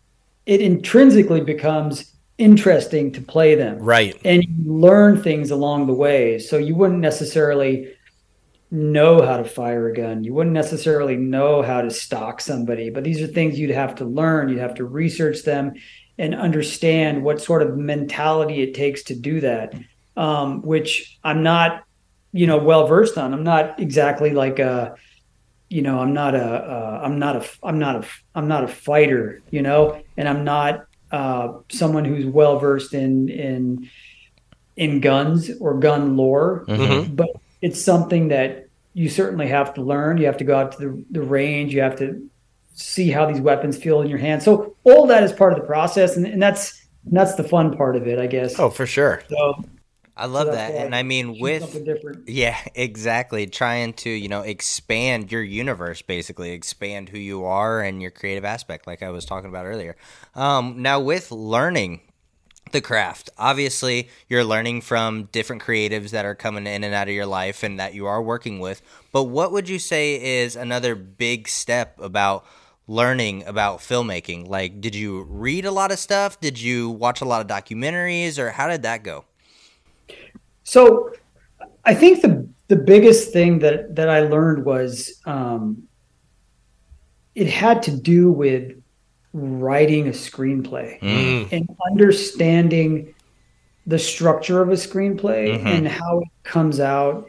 it 0.47 0.61
intrinsically 0.61 1.41
becomes 1.41 2.15
interesting 2.39 3.13
to 3.13 3.21
play 3.21 3.55
them. 3.55 3.79
right 3.79 4.17
And 4.25 4.45
you 4.45 4.73
learn 4.73 5.23
things 5.23 5.51
along 5.51 5.87
the 5.87 5.93
way. 5.93 6.39
So 6.39 6.57
you 6.57 6.75
wouldn't 6.75 7.01
necessarily 7.01 7.93
know 8.71 9.23
how 9.23 9.39
to 9.39 9.45
fire 9.45 9.89
a 9.89 9.95
gun. 9.95 10.25
You 10.25 10.35
wouldn't 10.35 10.55
necessarily 10.55 11.17
know 11.17 11.63
how 11.63 11.81
to 11.81 11.91
stalk 11.91 12.41
somebody, 12.41 12.91
but 12.91 13.03
these 13.03 13.21
are 13.21 13.27
things 13.27 13.59
you'd 13.59 13.71
have 13.71 13.95
to 13.97 14.05
learn. 14.05 14.49
You'd 14.49 14.59
have 14.59 14.75
to 14.75 14.85
research 14.85 15.43
them 15.43 15.75
and 16.19 16.35
understand 16.35 17.23
what 17.23 17.41
sort 17.41 17.63
of 17.63 17.77
mentality 17.77 18.63
it 18.63 18.75
takes 18.75 19.05
to 19.05 19.15
do 19.15 19.41
that, 19.41 19.75
um, 20.17 20.63
which 20.63 21.19
I'm 21.25 21.43
not, 21.43 21.85
you 22.33 22.47
know, 22.47 22.59
well 22.59 22.87
versed 22.87 23.17
on. 23.17 23.33
I'm 23.33 23.45
not 23.45 23.81
exactly 23.81 24.31
like 24.31 24.59
a, 24.59 24.97
you 25.71 25.83
know, 25.83 25.99
I'm 25.99 26.15
not 26.15 26.35
a, 26.35 26.43
uh, 26.45 27.01
I'm 27.05 27.19
not 27.19 27.37
a, 27.37 27.47
I'm 27.63 27.79
not 27.79 27.97
a, 28.05 28.09
I'm 28.35 28.49
not 28.49 28.65
a 28.65 28.69
fighter, 28.69 29.43
you 29.51 29.63
know, 29.63 30.01
and 30.17 30.29
I'm 30.29 30.45
not 30.45 30.87
uh, 31.13 31.53
someone 31.71 32.05
who's 32.05 32.27
well 32.27 32.59
versed 32.59 32.95
in 32.95 33.29
in 33.29 33.89
in 34.77 35.01
guns 35.01 35.51
or 35.61 35.79
gun 35.79 36.17
lore 36.17 36.65
Mhm. 36.69 37.17
but 37.17 37.29
it's 37.61 37.83
something 37.83 38.29
that 38.29 38.69
you 38.95 39.09
certainly 39.09 39.49
have 39.49 39.75
to 39.75 39.83
learn. 39.83 40.19
You 40.19 40.27
have 40.27 40.37
to 40.39 40.45
go 40.45 40.57
out 40.57 40.73
to 40.73 40.79
the, 40.79 41.05
the 41.11 41.23
range. 41.23 41.75
You 41.75 41.81
have 41.83 41.97
to 41.99 42.29
see 42.75 43.11
how 43.11 43.27
these 43.27 43.41
weapons 43.41 43.77
feel 43.77 44.01
in 44.03 44.09
your 44.09 44.19
hand. 44.19 44.43
So 44.43 44.77
all 44.85 45.07
that 45.09 45.23
is 45.25 45.33
part 45.33 45.53
of 45.53 45.59
the 45.59 45.67
process, 45.67 46.17
and, 46.17 46.27
and 46.27 46.41
that's 46.43 46.87
and 47.05 47.17
that's 47.17 47.35
the 47.35 47.45
fun 47.45 47.77
part 47.77 47.97
of 47.97 48.07
it, 48.07 48.19
I 48.19 48.27
guess. 48.27 48.59
oh 48.59 48.71
for 48.71 48.87
sure 48.87 49.23
so, 49.29 49.65
I 50.19 50.27
love 50.27 50.49
so 50.49 50.53
that. 50.53 50.73
And 50.73 50.95
I 50.95 51.05
mean, 51.05 51.39
with 51.39 51.85
different. 51.85 52.29
Yeah, 52.29 52.59
exactly. 52.75 53.47
Trying 53.47 53.95
to, 53.95 54.11
you 54.11 54.29
know, 54.29 54.43
expand 54.43 55.31
your 55.31 55.43
universe, 55.43 56.03
basically, 56.03 56.51
expand 56.51 57.09
who 57.09 57.19
you 57.19 57.45
are 57.45 57.81
and 57.81 58.03
your 58.03 58.11
creative 58.11 58.45
aspect, 58.45 58.87
like 58.87 59.03
I 59.03 59.11
was 59.11 59.25
talking 59.25 59.49
about 59.49 59.65
earlier. 59.65 59.97
Um, 60.35 60.83
now, 60.83 60.99
with 61.01 61.31
learning 61.31 62.01
the 62.73 62.81
craft, 62.81 63.31
obviously, 63.39 64.09
you're 64.29 64.45
learning 64.45 64.81
from 64.81 65.25
different 65.31 65.63
creatives 65.63 66.11
that 66.11 66.25
are 66.25 66.35
coming 66.35 66.67
in 66.67 66.83
and 66.83 66.95
out 66.95 67.09
of 67.09 67.15
your 67.15 67.27
life 67.27 67.63
and 67.63 67.79
that 67.79 67.95
you 67.95 68.07
are 68.07 68.21
working 68.21 68.59
with. 68.59 68.83
But 69.13 69.25
what 69.25 69.53
would 69.53 69.69
you 69.69 69.79
say 69.79 70.41
is 70.41 70.57
another 70.57 70.97
big 70.97 71.49
step 71.49 71.99
about 72.01 72.45
learning 72.89 73.45
about 73.47 73.79
filmmaking? 73.79 74.49
Like, 74.49 74.81
did 74.81 74.97
you 74.97 75.23
read 75.23 75.65
a 75.65 75.71
lot 75.71 75.93
of 75.93 75.99
stuff? 76.01 76.41
Did 76.41 76.61
you 76.61 76.91
watch 76.91 77.21
a 77.21 77.25
lot 77.25 77.41
of 77.41 77.47
documentaries, 77.47 78.37
or 78.39 78.51
how 78.51 78.67
did 78.67 78.83
that 78.83 79.05
go? 79.05 79.25
So 80.65 81.13
I 81.85 81.95
think 81.95 82.23
the 82.23 82.49
the 82.69 82.77
biggest 82.77 83.33
thing 83.33 83.61
that 83.61 83.97
that 83.97 84.09
I 84.11 84.21
learned 84.21 84.65
was 84.65 85.21
um, 85.25 85.85
it 87.35 87.47
had 87.47 87.83
to 87.85 87.97
do 87.97 88.31
with 88.33 88.73
writing 89.33 90.09
a 90.09 90.13
screenplay 90.13 90.99
Mm. 91.01 91.49
and 91.53 91.69
understanding 91.91 93.15
the 93.87 93.99
structure 93.99 94.61
of 94.61 94.69
a 94.71 94.73
screenplay 94.75 95.59
Mhm. 95.59 95.65
and 95.67 95.89
how 95.89 96.21
it 96.21 96.29
comes 96.45 96.81
out 96.81 97.29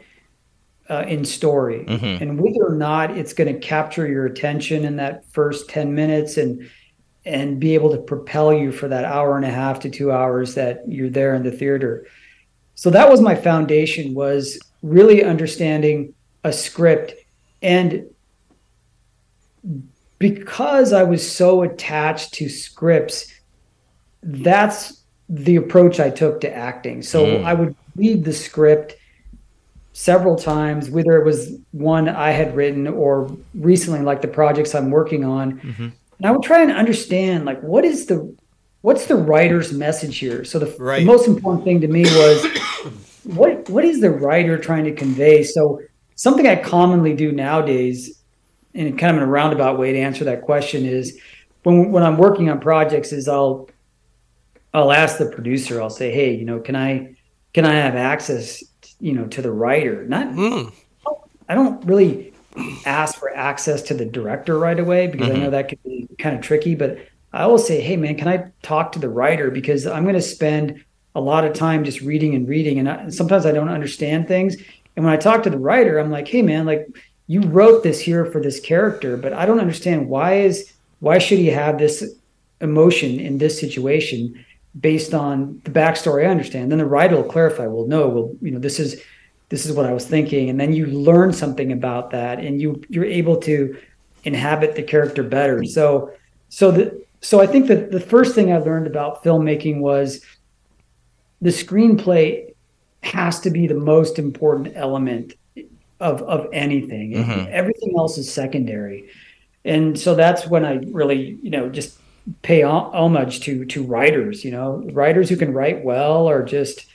uh, 0.90 1.04
in 1.06 1.24
story 1.24 1.84
Mhm. 1.86 2.20
and 2.20 2.40
whether 2.40 2.66
or 2.66 2.74
not 2.74 3.16
it's 3.16 3.32
going 3.32 3.52
to 3.52 3.58
capture 3.60 4.06
your 4.08 4.26
attention 4.26 4.84
in 4.84 4.96
that 4.96 5.24
first 5.32 5.68
10 5.70 5.94
minutes 5.94 6.36
and 6.36 6.62
and 7.26 7.60
be 7.60 7.74
able 7.74 7.90
to 7.90 7.98
propel 7.98 8.52
you 8.52 8.72
for 8.72 8.88
that 8.88 9.04
hour 9.04 9.36
and 9.36 9.44
a 9.44 9.50
half 9.50 9.78
to 9.80 9.90
two 9.90 10.10
hours 10.10 10.54
that 10.54 10.82
you're 10.88 11.10
there 11.10 11.34
in 11.34 11.42
the 11.42 11.50
theater 11.50 12.04
so 12.80 12.88
that 12.88 13.10
was 13.10 13.20
my 13.20 13.34
foundation 13.34 14.14
was 14.14 14.58
really 14.82 15.22
understanding 15.22 16.14
a 16.44 16.52
script 16.52 17.12
and 17.60 18.06
because 20.18 20.92
i 20.92 21.02
was 21.02 21.22
so 21.40 21.62
attached 21.62 22.32
to 22.34 22.48
scripts 22.48 23.26
that's 24.22 25.02
the 25.28 25.56
approach 25.56 26.00
i 26.00 26.08
took 26.10 26.40
to 26.40 26.50
acting 26.54 27.02
so 27.02 27.24
Mm. 27.26 27.44
i 27.44 27.52
would 27.54 27.74
read 27.96 28.24
the 28.24 28.32
script 28.32 28.96
several 29.92 30.36
times 30.36 30.88
whether 30.90 31.14
it 31.20 31.24
was 31.24 31.52
one 31.72 32.08
i 32.08 32.30
had 32.30 32.56
written 32.56 32.86
or 32.86 33.30
recently 33.54 34.00
like 34.00 34.22
the 34.22 34.28
projects 34.40 34.74
i'm 34.74 34.90
working 34.90 35.22
on 35.24 35.60
Mhm. 35.60 35.92
and 36.18 36.24
i 36.26 36.30
would 36.30 36.42
try 36.42 36.62
and 36.62 36.72
understand 36.72 37.44
like 37.44 37.60
what 37.62 37.84
is 37.84 38.06
the 38.06 38.18
what's 38.82 39.06
the 39.06 39.14
writer's 39.16 39.72
message 39.72 40.18
here 40.18 40.44
so 40.44 40.58
the, 40.58 40.74
Right. 40.78 41.00
the 41.00 41.04
most 41.04 41.26
important 41.28 41.64
thing 41.64 41.80
to 41.82 41.88
me 41.88 42.02
was 42.04 42.46
what 43.24 43.68
what 43.68 43.84
is 43.84 44.00
the 44.00 44.10
writer 44.10 44.56
trying 44.58 44.84
to 44.84 44.92
convey 44.94 45.42
so 45.42 45.80
something 46.16 46.46
i 46.46 46.56
commonly 46.56 47.14
do 47.14 47.32
nowadays 47.32 48.18
in 48.74 48.96
kind 48.96 49.16
of 49.16 49.22
in 49.22 49.28
a 49.28 49.30
roundabout 49.30 49.78
way 49.78 49.92
to 49.92 49.98
answer 49.98 50.24
that 50.24 50.42
question 50.42 50.84
is 50.86 51.18
when 51.64 51.92
when 51.92 52.02
i'm 52.02 52.16
working 52.16 52.48
on 52.48 52.58
projects 52.60 53.12
is 53.12 53.28
i'll 53.28 53.68
i'll 54.72 54.92
ask 54.92 55.18
the 55.18 55.26
producer 55.26 55.80
i'll 55.82 55.90
say 55.90 56.10
hey 56.10 56.32
you 56.34 56.44
know 56.44 56.58
can 56.60 56.74
i 56.76 57.14
can 57.52 57.64
i 57.66 57.74
have 57.74 57.94
access 57.96 58.62
you 59.00 59.12
know 59.12 59.26
to 59.26 59.42
the 59.42 59.50
writer 59.52 60.04
not 60.06 60.26
Mm. 60.28 60.72
I 61.48 61.54
don't 61.56 61.84
really 61.84 62.32
ask 62.86 63.18
for 63.18 63.34
access 63.36 63.82
to 63.82 63.94
the 63.94 64.04
director 64.04 64.56
right 64.56 64.78
away 64.78 65.08
because 65.08 65.28
I 65.30 65.34
Mhm. 65.34 65.40
know 65.40 65.50
that 65.50 65.68
could 65.68 65.82
be 65.82 66.06
kind 66.18 66.36
of 66.36 66.42
tricky. 66.42 66.76
But 66.76 66.98
I 67.32 67.46
will 67.46 67.58
say, 67.58 67.80
hey 67.80 67.96
man, 67.96 68.16
can 68.16 68.28
I 68.28 68.50
talk 68.62 68.92
to 68.92 68.98
the 68.98 69.08
writer 69.08 69.50
because 69.50 69.86
I'm 69.86 70.02
going 70.02 70.14
to 70.14 70.22
spend 70.22 70.84
a 71.14 71.20
lot 71.20 71.44
of 71.44 71.54
time 71.54 71.84
just 71.84 72.00
reading 72.00 72.34
and 72.34 72.48
reading, 72.48 72.78
and, 72.78 72.88
I, 72.88 73.08
sometimes 73.08 73.46
I 73.46 73.52
don't 73.52 73.68
understand 73.68 74.28
things. 74.28 74.56
And 74.96 75.04
when 75.04 75.14
I 75.14 75.16
talk 75.16 75.42
to 75.44 75.50
the 75.50 75.58
writer, 75.58 75.98
I'm 75.98 76.10
like, 76.10 76.28
hey 76.28 76.42
man, 76.42 76.66
like 76.66 76.88
you 77.26 77.42
wrote 77.42 77.82
this 77.82 78.00
here 78.00 78.26
for 78.26 78.40
this 78.40 78.60
character, 78.60 79.16
but 79.16 79.32
I 79.32 79.46
don't 79.46 79.60
understand 79.60 80.08
why 80.08 80.40
is 80.40 80.72
why 80.98 81.18
should 81.18 81.38
he 81.38 81.46
have 81.46 81.78
this 81.78 82.04
emotion 82.60 83.18
in 83.18 83.38
this 83.38 83.58
situation 83.58 84.44
based 84.78 85.14
on 85.14 85.60
the 85.64 85.70
backstory 85.70 86.26
I 86.26 86.30
understand. 86.30 86.70
Then 86.70 86.78
the 86.78 86.86
writer 86.86 87.16
will 87.16 87.24
clarify, 87.24 87.66
well, 87.66 87.86
no, 87.86 88.08
well, 88.08 88.36
you 88.40 88.50
know, 88.50 88.58
this 88.58 88.78
is 88.78 89.02
this 89.48 89.66
is 89.66 89.72
what 89.72 89.86
I 89.86 89.92
was 89.92 90.06
thinking. 90.06 90.48
And 90.48 90.60
then 90.60 90.72
you 90.72 90.86
learn 90.86 91.32
something 91.32 91.72
about 91.72 92.10
that 92.10 92.38
and 92.38 92.60
you 92.60 92.82
you're 92.88 93.04
able 93.04 93.36
to 93.38 93.76
inhabit 94.24 94.76
the 94.76 94.82
character 94.82 95.22
better. 95.22 95.64
So 95.64 96.12
so 96.48 96.70
the 96.70 97.02
so 97.20 97.40
I 97.40 97.46
think 97.46 97.68
that 97.68 97.90
the 97.90 98.00
first 98.00 98.34
thing 98.34 98.52
I 98.52 98.58
learned 98.58 98.86
about 98.86 99.22
filmmaking 99.22 99.80
was 99.80 100.24
the 101.40 101.50
screenplay 101.50 102.54
has 103.02 103.40
to 103.40 103.50
be 103.50 103.66
the 103.66 103.74
most 103.74 104.18
important 104.18 104.72
element 104.76 105.34
of 106.00 106.22
of 106.22 106.48
anything. 106.52 107.12
Mhm. 107.12 107.50
Everything 107.50 107.94
else 107.96 108.18
is 108.18 108.30
secondary. 108.30 109.04
And 109.64 109.98
so 109.98 110.14
that's 110.14 110.46
when 110.46 110.64
I 110.64 110.80
really, 110.90 111.38
you 111.42 111.50
know, 111.50 111.68
just 111.68 111.98
pay 112.42 112.62
homage 112.62 113.40
to 113.40 113.64
to 113.66 113.82
writers, 113.82 114.44
you 114.44 114.50
know, 114.50 114.82
writers 114.92 115.28
who 115.28 115.36
can 115.36 115.52
write 115.52 115.84
well 115.84 116.28
or 116.28 116.42
just, 116.42 116.86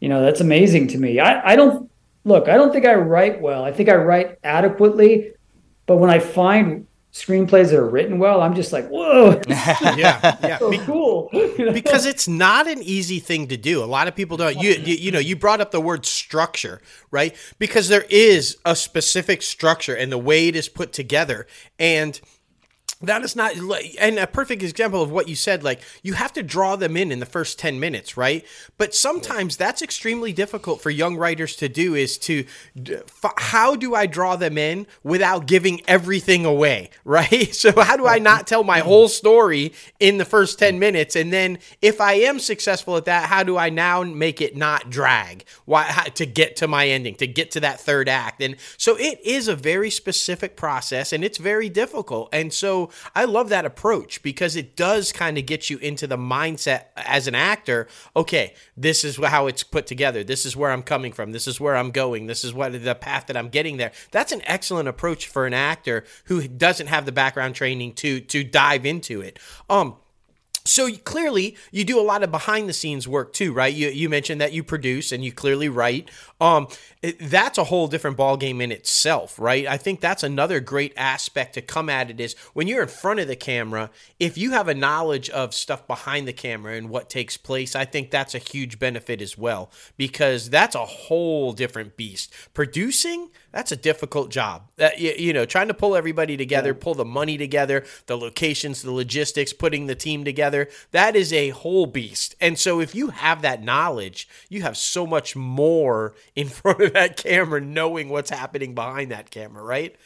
you 0.00 0.08
know, 0.08 0.20
that's 0.22 0.40
amazing 0.40 0.88
to 0.88 0.98
me. 0.98 1.20
I, 1.20 1.52
I 1.52 1.56
don't 1.56 1.88
look, 2.24 2.48
I 2.48 2.56
don't 2.56 2.72
think 2.72 2.86
I 2.86 2.94
write 2.94 3.40
well. 3.40 3.64
I 3.64 3.72
think 3.72 3.88
I 3.88 3.94
write 3.94 4.38
adequately, 4.42 5.32
but 5.86 5.96
when 5.98 6.10
I 6.10 6.18
find 6.18 6.86
screenplays 7.12 7.70
that 7.70 7.76
are 7.76 7.88
written 7.88 8.18
well, 8.18 8.40
I'm 8.40 8.54
just 8.54 8.72
like, 8.72 8.88
whoa, 8.88 9.40
Yeah, 9.48 9.96
yeah. 9.96 10.58
so 10.58 10.70
Be- 10.70 10.78
cool. 10.78 11.28
Because 11.72 12.06
it's 12.06 12.28
not 12.28 12.66
an 12.68 12.82
easy 12.82 13.18
thing 13.18 13.48
to 13.48 13.56
do. 13.56 13.82
A 13.82 13.86
lot 13.86 14.08
of 14.08 14.14
people 14.14 14.36
don't. 14.36 14.56
You, 14.56 14.72
you 14.72 14.94
you 14.94 15.10
know 15.10 15.18
you 15.18 15.36
brought 15.36 15.60
up 15.60 15.70
the 15.70 15.80
word 15.80 16.06
structure, 16.06 16.80
right? 17.10 17.34
Because 17.58 17.88
there 17.88 18.06
is 18.10 18.56
a 18.64 18.74
specific 18.74 19.42
structure 19.42 19.94
and 19.94 20.10
the 20.10 20.18
way 20.18 20.48
it 20.48 20.56
is 20.56 20.68
put 20.68 20.92
together, 20.92 21.46
and 21.78 22.20
that 23.02 23.22
is 23.22 23.34
not 23.34 23.56
like- 23.56 23.96
and 23.98 24.18
a 24.18 24.26
perfect 24.26 24.62
example 24.62 25.02
of 25.02 25.10
what 25.10 25.28
you 25.28 25.34
said 25.34 25.64
like 25.64 25.80
you 26.02 26.12
have 26.14 26.32
to 26.32 26.42
draw 26.42 26.76
them 26.76 26.96
in 26.96 27.10
in 27.10 27.18
the 27.18 27.26
first 27.26 27.58
10 27.58 27.80
minutes 27.80 28.16
right? 28.16 28.44
But 28.76 28.94
sometimes 28.94 29.56
that's 29.56 29.80
extremely 29.80 30.32
difficult 30.32 30.82
for 30.82 30.90
young 30.90 31.16
writers 31.16 31.56
to 31.56 31.68
do 31.68 31.94
is 31.94 32.18
to 32.18 32.44
how 33.36 33.74
do 33.74 33.94
i 33.94 34.06
draw 34.06 34.36
them 34.36 34.58
in 34.58 34.86
without 35.02 35.46
giving 35.46 35.80
everything 35.88 36.44
away 36.44 36.90
right? 37.04 37.54
So 37.54 37.80
how 37.80 37.96
do 37.96 38.06
i 38.06 38.18
not 38.18 38.46
tell 38.46 38.64
my 38.64 38.78
mm-hmm. 38.78 38.88
whole 38.88 39.08
story 39.08 39.72
in 39.98 40.18
the 40.18 40.24
first 40.24 40.58
10 40.58 40.78
minutes? 40.78 41.16
And 41.16 41.32
then 41.32 41.58
if 41.80 42.00
i 42.00 42.14
am 42.14 42.38
successful 42.38 42.96
at 42.96 43.06
that 43.06 43.28
how 43.28 43.42
do 43.42 43.56
i 43.56 43.70
now 43.70 44.02
make 44.02 44.40
it 44.40 44.56
not 44.56 44.90
drag? 44.90 45.44
Why 45.64 45.84
how, 45.84 46.04
to 46.04 46.26
get 46.26 46.56
to 46.56 46.68
my 46.68 46.88
ending 46.88 47.14
to 47.16 47.26
get 47.26 47.50
to 47.52 47.60
that 47.60 47.80
third 47.80 48.08
act? 48.08 48.42
And 48.42 48.56
so 48.76 48.96
it 48.96 49.20
is 49.24 49.48
a 49.48 49.56
very 49.56 49.90
specific 49.90 50.56
process 50.56 51.12
and 51.12 51.24
it's 51.24 51.38
very 51.38 51.68
difficult. 51.70 52.28
And 52.32 52.52
so 52.52 52.89
I 53.14 53.24
love 53.24 53.48
that 53.50 53.64
approach 53.64 54.22
because 54.22 54.56
it 54.56 54.76
does 54.76 55.12
kind 55.12 55.38
of 55.38 55.46
get 55.46 55.70
you 55.70 55.78
into 55.78 56.06
the 56.06 56.16
mindset 56.16 56.86
as 56.96 57.26
an 57.26 57.34
actor. 57.34 57.88
Okay, 58.16 58.54
this 58.76 59.04
is 59.04 59.16
how 59.16 59.46
it's 59.46 59.62
put 59.62 59.86
together. 59.86 60.24
This 60.24 60.46
is 60.46 60.56
where 60.56 60.70
I'm 60.70 60.82
coming 60.82 61.12
from. 61.12 61.32
This 61.32 61.46
is 61.46 61.60
where 61.60 61.76
I'm 61.76 61.90
going. 61.90 62.26
This 62.26 62.44
is 62.44 62.52
what 62.54 62.72
the 62.72 62.94
path 62.94 63.26
that 63.26 63.36
I'm 63.36 63.48
getting 63.48 63.76
there. 63.76 63.92
That's 64.10 64.32
an 64.32 64.42
excellent 64.44 64.88
approach 64.88 65.26
for 65.26 65.46
an 65.46 65.54
actor 65.54 66.04
who 66.24 66.46
doesn't 66.46 66.88
have 66.88 67.06
the 67.06 67.12
background 67.12 67.54
training 67.54 67.94
to 67.94 68.20
to 68.20 68.44
dive 68.44 68.86
into 68.86 69.20
it. 69.20 69.38
Um 69.68 69.96
so 70.64 70.92
clearly 70.92 71.56
you 71.70 71.84
do 71.84 71.98
a 71.98 72.02
lot 72.02 72.22
of 72.22 72.30
behind 72.30 72.68
the 72.68 72.72
scenes 72.72 73.08
work 73.08 73.32
too 73.32 73.52
right 73.52 73.74
you, 73.74 73.88
you 73.88 74.08
mentioned 74.08 74.40
that 74.40 74.52
you 74.52 74.62
produce 74.62 75.10
and 75.10 75.24
you 75.24 75.32
clearly 75.32 75.68
write 75.68 76.10
um 76.40 76.68
it, 77.02 77.18
that's 77.18 77.58
a 77.58 77.64
whole 77.64 77.88
different 77.88 78.16
ballgame 78.16 78.62
in 78.62 78.72
itself 78.72 79.38
right? 79.38 79.66
I 79.66 79.76
think 79.76 80.00
that's 80.00 80.22
another 80.22 80.60
great 80.60 80.92
aspect 80.96 81.54
to 81.54 81.62
come 81.62 81.88
at 81.88 82.10
it 82.10 82.20
is 82.20 82.34
when 82.52 82.68
you're 82.68 82.82
in 82.82 82.88
front 82.88 83.20
of 83.20 83.28
the 83.28 83.36
camera 83.36 83.90
if 84.18 84.36
you 84.36 84.52
have 84.52 84.68
a 84.68 84.74
knowledge 84.74 85.30
of 85.30 85.54
stuff 85.54 85.86
behind 85.86 86.28
the 86.28 86.32
camera 86.32 86.74
and 86.74 86.88
what 86.88 87.10
takes 87.10 87.36
place 87.36 87.74
i 87.74 87.84
think 87.84 88.10
that's 88.10 88.34
a 88.34 88.38
huge 88.38 88.78
benefit 88.78 89.20
as 89.22 89.36
well 89.36 89.70
because 89.96 90.50
that's 90.50 90.74
a 90.74 90.84
whole 90.84 91.52
different 91.52 91.96
beast. 91.96 92.32
Producing 92.54 93.30
that's 93.52 93.72
a 93.72 93.76
difficult 93.76 94.30
job. 94.30 94.62
Uh, 94.78 94.90
that 94.90 95.00
you, 95.00 95.12
you 95.18 95.32
know 95.32 95.44
trying 95.44 95.68
to 95.68 95.74
pull 95.74 95.96
everybody 95.96 96.36
together 96.36 96.72
pull 96.74 96.94
the 96.94 97.04
money 97.04 97.36
together 97.36 97.84
the 98.06 98.16
locations 98.16 98.82
the 98.82 98.92
logistics 98.92 99.52
putting 99.52 99.86
the 99.86 99.94
team 99.94 100.24
together 100.24 100.68
that 100.92 101.16
is 101.16 101.32
a 101.32 101.50
whole 101.50 101.86
beast. 101.86 102.34
And 102.40 102.58
so 102.58 102.80
if 102.80 102.94
you 102.94 103.08
have 103.08 103.42
that 103.42 103.62
knowledge 103.62 104.28
you 104.48 104.62
have 104.62 104.76
so 104.76 105.06
much 105.06 105.36
more 105.36 106.14
in 106.34 106.48
front 106.60 106.80
of 106.80 106.89
that 106.90 107.16
camera 107.16 107.60
knowing 107.60 108.08
what's 108.08 108.30
happening 108.30 108.74
behind 108.74 109.10
that 109.10 109.30
camera 109.30 109.62
right? 109.62 109.96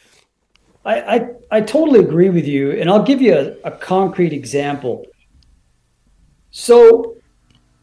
I, 0.85 1.01
I, 1.01 1.27
I 1.51 1.61
totally 1.61 1.99
agree 1.99 2.29
with 2.29 2.47
you. 2.47 2.71
And 2.71 2.89
I'll 2.89 3.03
give 3.03 3.21
you 3.21 3.35
a, 3.35 3.67
a 3.67 3.71
concrete 3.71 4.33
example. 4.33 5.05
So 6.51 7.17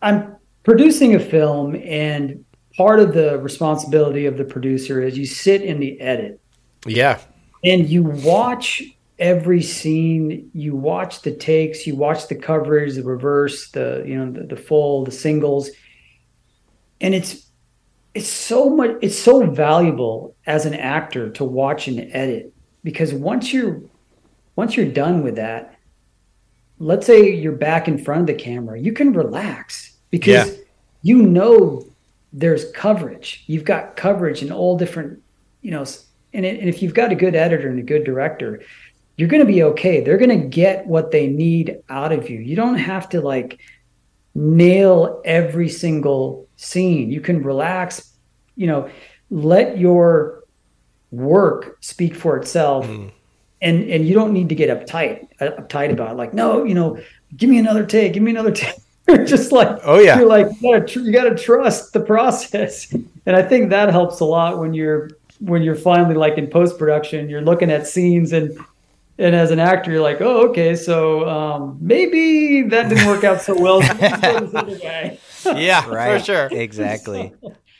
I'm 0.01 0.37
producing 0.63 1.15
a 1.15 1.21
film, 1.21 1.75
and 1.77 2.45
part 2.77 3.01
of 3.01 3.13
the 3.13 3.39
responsibility 3.41 4.27
of 4.27 4.39
the 4.39 4.45
producer 4.45 5.03
is 5.03 5.19
you 5.19 5.27
sit 5.27 5.63
in 5.63 5.81
the 5.81 6.01
edit. 6.01 6.41
Yeah. 6.87 7.21
And 7.65 7.89
you 7.89 8.05
watch 8.05 8.83
every 9.19 9.63
scene. 9.63 10.51
You 10.55 10.75
watch 10.75 11.23
the 11.23 11.33
takes. 11.33 11.87
You 11.87 11.97
watch 11.97 12.29
the 12.29 12.35
coverage 12.35 12.95
the 12.95 13.03
reverse 13.03 13.71
the 13.71 14.05
you 14.07 14.17
know 14.17 14.33
the, 14.33 14.47
the 14.47 14.57
full 14.57 15.05
the 15.05 15.13
singles. 15.13 15.71
And 17.01 17.15
it's 17.15 17.51
it's 18.14 18.28
so 18.28 18.69
much 18.71 18.90
it's 19.00 19.19
so 19.19 19.47
valuable 19.47 20.35
as 20.47 20.66
an 20.66 20.75
actor 20.75 21.31
to 21.31 21.45
watch 21.45 21.88
and 21.88 21.99
edit 22.12 22.52
because 22.85 23.12
once 23.14 23.52
you're 23.52 23.81
once 24.57 24.76
you're 24.76 24.87
done 24.87 25.23
with 25.23 25.37
that 25.37 25.78
let's 26.78 27.07
say 27.07 27.35
you're 27.35 27.52
back 27.52 27.88
in 27.88 27.97
front 27.97 28.21
of 28.23 28.26
the 28.26 28.35
camera 28.35 28.78
you 28.78 28.92
can 28.92 29.12
relax 29.12 29.97
because 30.11 30.50
Yeah. 30.50 30.62
you 31.02 31.23
know 31.23 31.87
there's 32.35 32.71
coverage. 32.73 33.45
You've 33.47 33.64
got 33.64 33.95
coverage 33.95 34.42
in 34.42 34.50
all 34.50 34.76
different 34.76 35.23
you 35.61 35.71
know 35.71 35.85
and, 36.35 36.47
it, 36.47 36.61
and 36.61 36.69
if 36.69 36.83
you've 36.83 36.95
got 36.95 37.12
a 37.12 37.14
good 37.14 37.35
editor 37.35 37.69
and 37.69 37.78
a 37.78 37.83
good 37.83 38.04
director 38.04 38.62
you're 39.16 39.28
going 39.28 39.47
to 39.47 39.52
be 39.52 39.62
okay. 39.62 40.00
They're 40.00 40.16
going 40.16 40.40
to 40.40 40.49
get 40.49 40.87
what 40.87 41.11
they 41.11 41.26
need 41.28 41.78
out 41.88 42.12
of 42.12 42.31
you. 42.31 42.38
You 42.38 42.57
don't 42.57 42.78
have 42.78 43.09
to 43.11 43.21
like 43.21 43.61
nail 44.35 45.21
every 45.25 45.69
single 45.69 46.49
scene. 46.62 47.11
You 47.11 47.21
can 47.21 47.42
relax 47.42 48.12
you 48.57 48.66
know 48.66 48.90
let 49.31 49.78
your 49.78 50.45
work 51.11 51.78
speak 51.81 52.14
for 52.14 52.37
itself 52.37 52.87
and 52.87 53.11
and 53.90 54.07
you 54.07 54.14
don't 54.14 54.33
need 54.33 54.49
to 54.49 54.54
get 54.54 54.69
uptight 54.71 55.26
uh, 55.40 55.50
uptight 55.61 55.92
about 55.92 56.12
it. 56.12 56.16
like 56.16 56.35
no 56.35 56.64
you 56.64 56.75
know 56.75 56.99
give 57.37 57.49
me 57.49 57.59
another 57.59 57.85
take 57.85 58.12
give 58.12 58.23
me 58.23 58.31
another 58.31 58.52
take. 58.62 58.75
You're 59.09 59.25
just 59.25 59.52
like 59.52 59.78
oh 59.85 59.99
yeah. 59.99 60.19
you're 60.19 60.28
like 60.28 60.47
you 60.61 60.73
gotta, 60.73 60.87
tr- 60.87 61.00
you 61.00 61.12
gotta 61.12 61.35
trust 61.35 61.92
the 61.92 62.00
process. 62.00 62.95
And 63.25 63.37
i 63.37 63.42
think 63.42 63.71
that 63.71 63.90
helps 63.90 64.19
a 64.19 64.25
lot 64.25 64.59
when 64.59 64.75
you're 64.75 65.11
when 65.38 65.62
you're 65.62 65.76
finally 65.76 66.16
like 66.16 66.38
in 66.38 66.49
post 66.49 66.76
production 66.76 67.28
you're 67.28 67.40
looking 67.40 67.71
at 67.71 67.87
scenes 67.87 68.33
and 68.33 68.59
and 69.16 69.33
as 69.37 69.52
an 69.52 69.61
actor 69.61 69.92
you're 69.92 70.02
like 70.02 70.21
oh 70.21 70.49
okay 70.49 70.75
so 70.75 71.28
um, 71.28 71.78
maybe 71.81 72.62
that 72.62 72.88
didn't 72.88 73.07
work 73.07 73.23
out 73.23 73.40
so 73.40 73.54
well 73.57 73.81
yeah 75.57 75.89
right. 75.89 76.19
for 76.19 76.25
sure. 76.25 76.49
Exactly. 76.51 77.33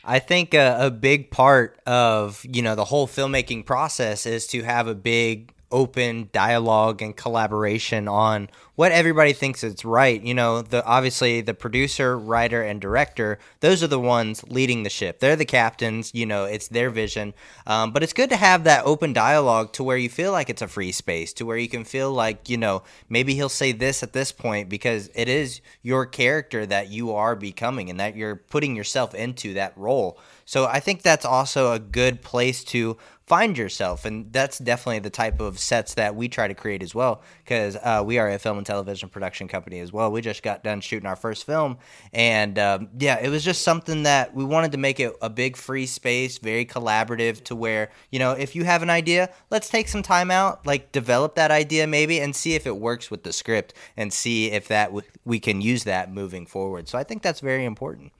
I 0.03 0.19
think 0.19 0.53
a, 0.53 0.77
a, 0.87 0.91
big 0.91 1.31
part 1.31 1.79
of 1.85 2.45
you 2.49 2.61
know 2.61 2.75
the 2.75 2.85
whole 2.85 3.07
filmmaking 3.07 3.65
process 3.65 4.25
is 4.25 4.47
to 4.47 4.63
have 4.63 4.87
a 4.87 4.95
big 4.95 5.53
open 5.71 6.29
dialogue 6.31 7.01
and 7.01 7.15
collaboration 7.15 8.07
on 8.07 8.49
what 8.75 8.91
everybody 8.91 9.33
thinks 9.33 9.63
is 9.63 9.85
right. 9.85 10.21
You 10.21 10.33
know, 10.33 10.61
the 10.61 10.83
obviously 10.85 11.41
the 11.41 11.53
producer, 11.53 12.17
writer, 12.17 12.61
and 12.61 12.81
director; 12.81 13.39
those 13.59 13.83
are 13.83 13.87
the 13.87 13.99
ones 13.99 14.43
leading 14.47 14.83
the 14.83 14.89
ship. 14.89 15.19
They're 15.19 15.35
the 15.35 15.45
captains. 15.45 16.11
You 16.13 16.25
know, 16.25 16.45
it's 16.45 16.67
their 16.67 16.89
vision. 16.89 17.33
Um, 17.67 17.91
but 17.91 18.03
it's 18.03 18.13
good 18.13 18.29
to 18.29 18.35
have 18.35 18.63
that 18.63 18.85
open 18.85 19.13
dialogue 19.13 19.73
to 19.73 19.83
where 19.83 19.97
you 19.97 20.09
feel 20.09 20.31
like 20.31 20.49
it's 20.49 20.61
a 20.61 20.67
free 20.67 20.91
space, 20.91 21.33
to 21.33 21.45
where 21.45 21.57
you 21.57 21.69
can 21.69 21.83
feel 21.83 22.11
like 22.11 22.49
you 22.49 22.57
know 22.57 22.83
maybe 23.09 23.35
he'll 23.35 23.49
say 23.49 23.71
this 23.71 24.01
at 24.01 24.13
this 24.13 24.31
point 24.31 24.69
because 24.69 25.09
it 25.13 25.29
is 25.29 25.61
your 25.81 26.05
character 26.05 26.65
that 26.65 26.89
you 26.89 27.11
are 27.11 27.35
becoming 27.35 27.89
and 27.89 27.99
that 27.99 28.15
you're 28.15 28.35
putting 28.35 28.75
yourself 28.75 29.13
into 29.13 29.53
that 29.53 29.77
role. 29.77 30.17
So 30.45 30.65
I 30.65 30.79
think 30.79 31.01
that's 31.01 31.25
also 31.25 31.71
a 31.71 31.79
good 31.79 32.21
place 32.21 32.63
to 32.65 32.97
find 33.25 33.57
yourself. 33.57 34.05
And 34.05 34.31
that's 34.33 34.59
definitely 34.59 34.99
the 34.99 35.09
type 35.09 35.39
of 35.39 35.59
sets 35.59 35.93
that 35.95 36.15
we 36.15 36.27
try 36.27 36.47
to 36.47 36.53
create 36.53 36.83
as 36.83 36.93
well, 36.93 37.21
because 37.43 37.77
uh, 37.77 38.03
we 38.05 38.17
are 38.17 38.29
a 38.29 38.39
film 38.39 38.57
and 38.63 38.67
television 38.67 39.09
production 39.09 39.49
company 39.49 39.79
as 39.79 39.91
well. 39.91 40.09
We 40.09 40.21
just 40.21 40.41
got 40.41 40.63
done 40.63 40.79
shooting 40.79 41.05
our 41.05 41.17
first 41.17 41.45
film. 41.45 41.77
And 42.13 42.57
um, 42.57 42.87
yeah, 42.97 43.19
it 43.19 43.29
was 43.29 43.43
just 43.43 43.63
something 43.63 44.03
that 44.03 44.33
we 44.33 44.45
wanted 44.45 44.71
to 44.71 44.77
make 44.77 45.01
it 45.01 45.13
a 45.21 45.29
big 45.29 45.57
free 45.57 45.85
space, 45.85 46.37
very 46.37 46.65
collaborative 46.65 47.43
to 47.45 47.55
where, 47.55 47.91
you 48.09 48.19
know, 48.19 48.31
if 48.31 48.55
you 48.55 48.63
have 48.63 48.81
an 48.81 48.89
idea, 48.89 49.29
let's 49.49 49.67
take 49.67 49.89
some 49.89 50.01
time 50.01 50.31
out, 50.31 50.65
like 50.65 50.93
develop 50.93 51.35
that 51.35 51.51
idea 51.51 51.85
maybe 51.85 52.21
and 52.21 52.33
see 52.35 52.55
if 52.55 52.65
it 52.65 52.77
works 52.77 53.11
with 53.11 53.23
the 53.23 53.33
script 53.33 53.73
and 53.97 54.13
see 54.13 54.51
if 54.51 54.69
that 54.69 54.85
w- 54.85 55.07
we 55.25 55.39
can 55.39 55.59
use 55.59 55.83
that 55.83 56.11
moving 56.11 56.45
forward. 56.45 56.87
So 56.87 56.97
I 56.97 57.03
think 57.03 57.21
that's 57.21 57.41
very 57.41 57.65
important. 57.65 58.13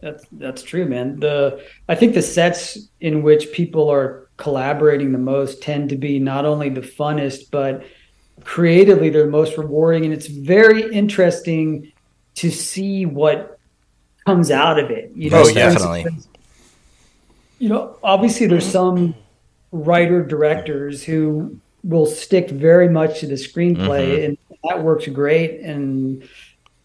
That's 0.00 0.24
that's 0.30 0.62
true, 0.62 0.86
man. 0.86 1.18
The 1.18 1.60
I 1.88 1.96
think 1.96 2.14
the 2.14 2.22
sets 2.22 2.78
in 3.00 3.22
which 3.24 3.50
people 3.50 3.90
are 3.90 4.28
collaborating 4.36 5.10
the 5.10 5.18
most 5.18 5.60
tend 5.60 5.88
to 5.88 5.96
be 5.96 6.20
not 6.20 6.44
only 6.44 6.68
the 6.68 6.82
funnest, 6.82 7.50
but 7.50 7.82
creatively 8.44 9.10
they're 9.10 9.24
the 9.24 9.30
most 9.30 9.56
rewarding, 9.56 10.04
and 10.04 10.12
it's 10.12 10.26
very 10.26 10.92
interesting 10.92 11.92
to 12.36 12.50
see 12.50 13.06
what 13.06 13.58
comes 14.26 14.50
out 14.50 14.78
of 14.78 14.90
it. 14.90 15.10
You 15.14 15.30
know, 15.30 15.42
oh, 15.42 15.52
definitely. 15.52 16.06
You 17.58 17.68
know, 17.68 17.96
obviously 18.02 18.46
there's 18.46 18.70
some 18.70 19.14
writer 19.72 20.24
directors 20.24 21.02
who 21.02 21.58
will 21.82 22.06
stick 22.06 22.50
very 22.50 22.88
much 22.88 23.20
to 23.20 23.26
the 23.26 23.34
screenplay, 23.34 24.08
mm-hmm. 24.08 24.24
and 24.24 24.38
that 24.64 24.82
works 24.82 25.06
great. 25.08 25.60
And 25.60 26.28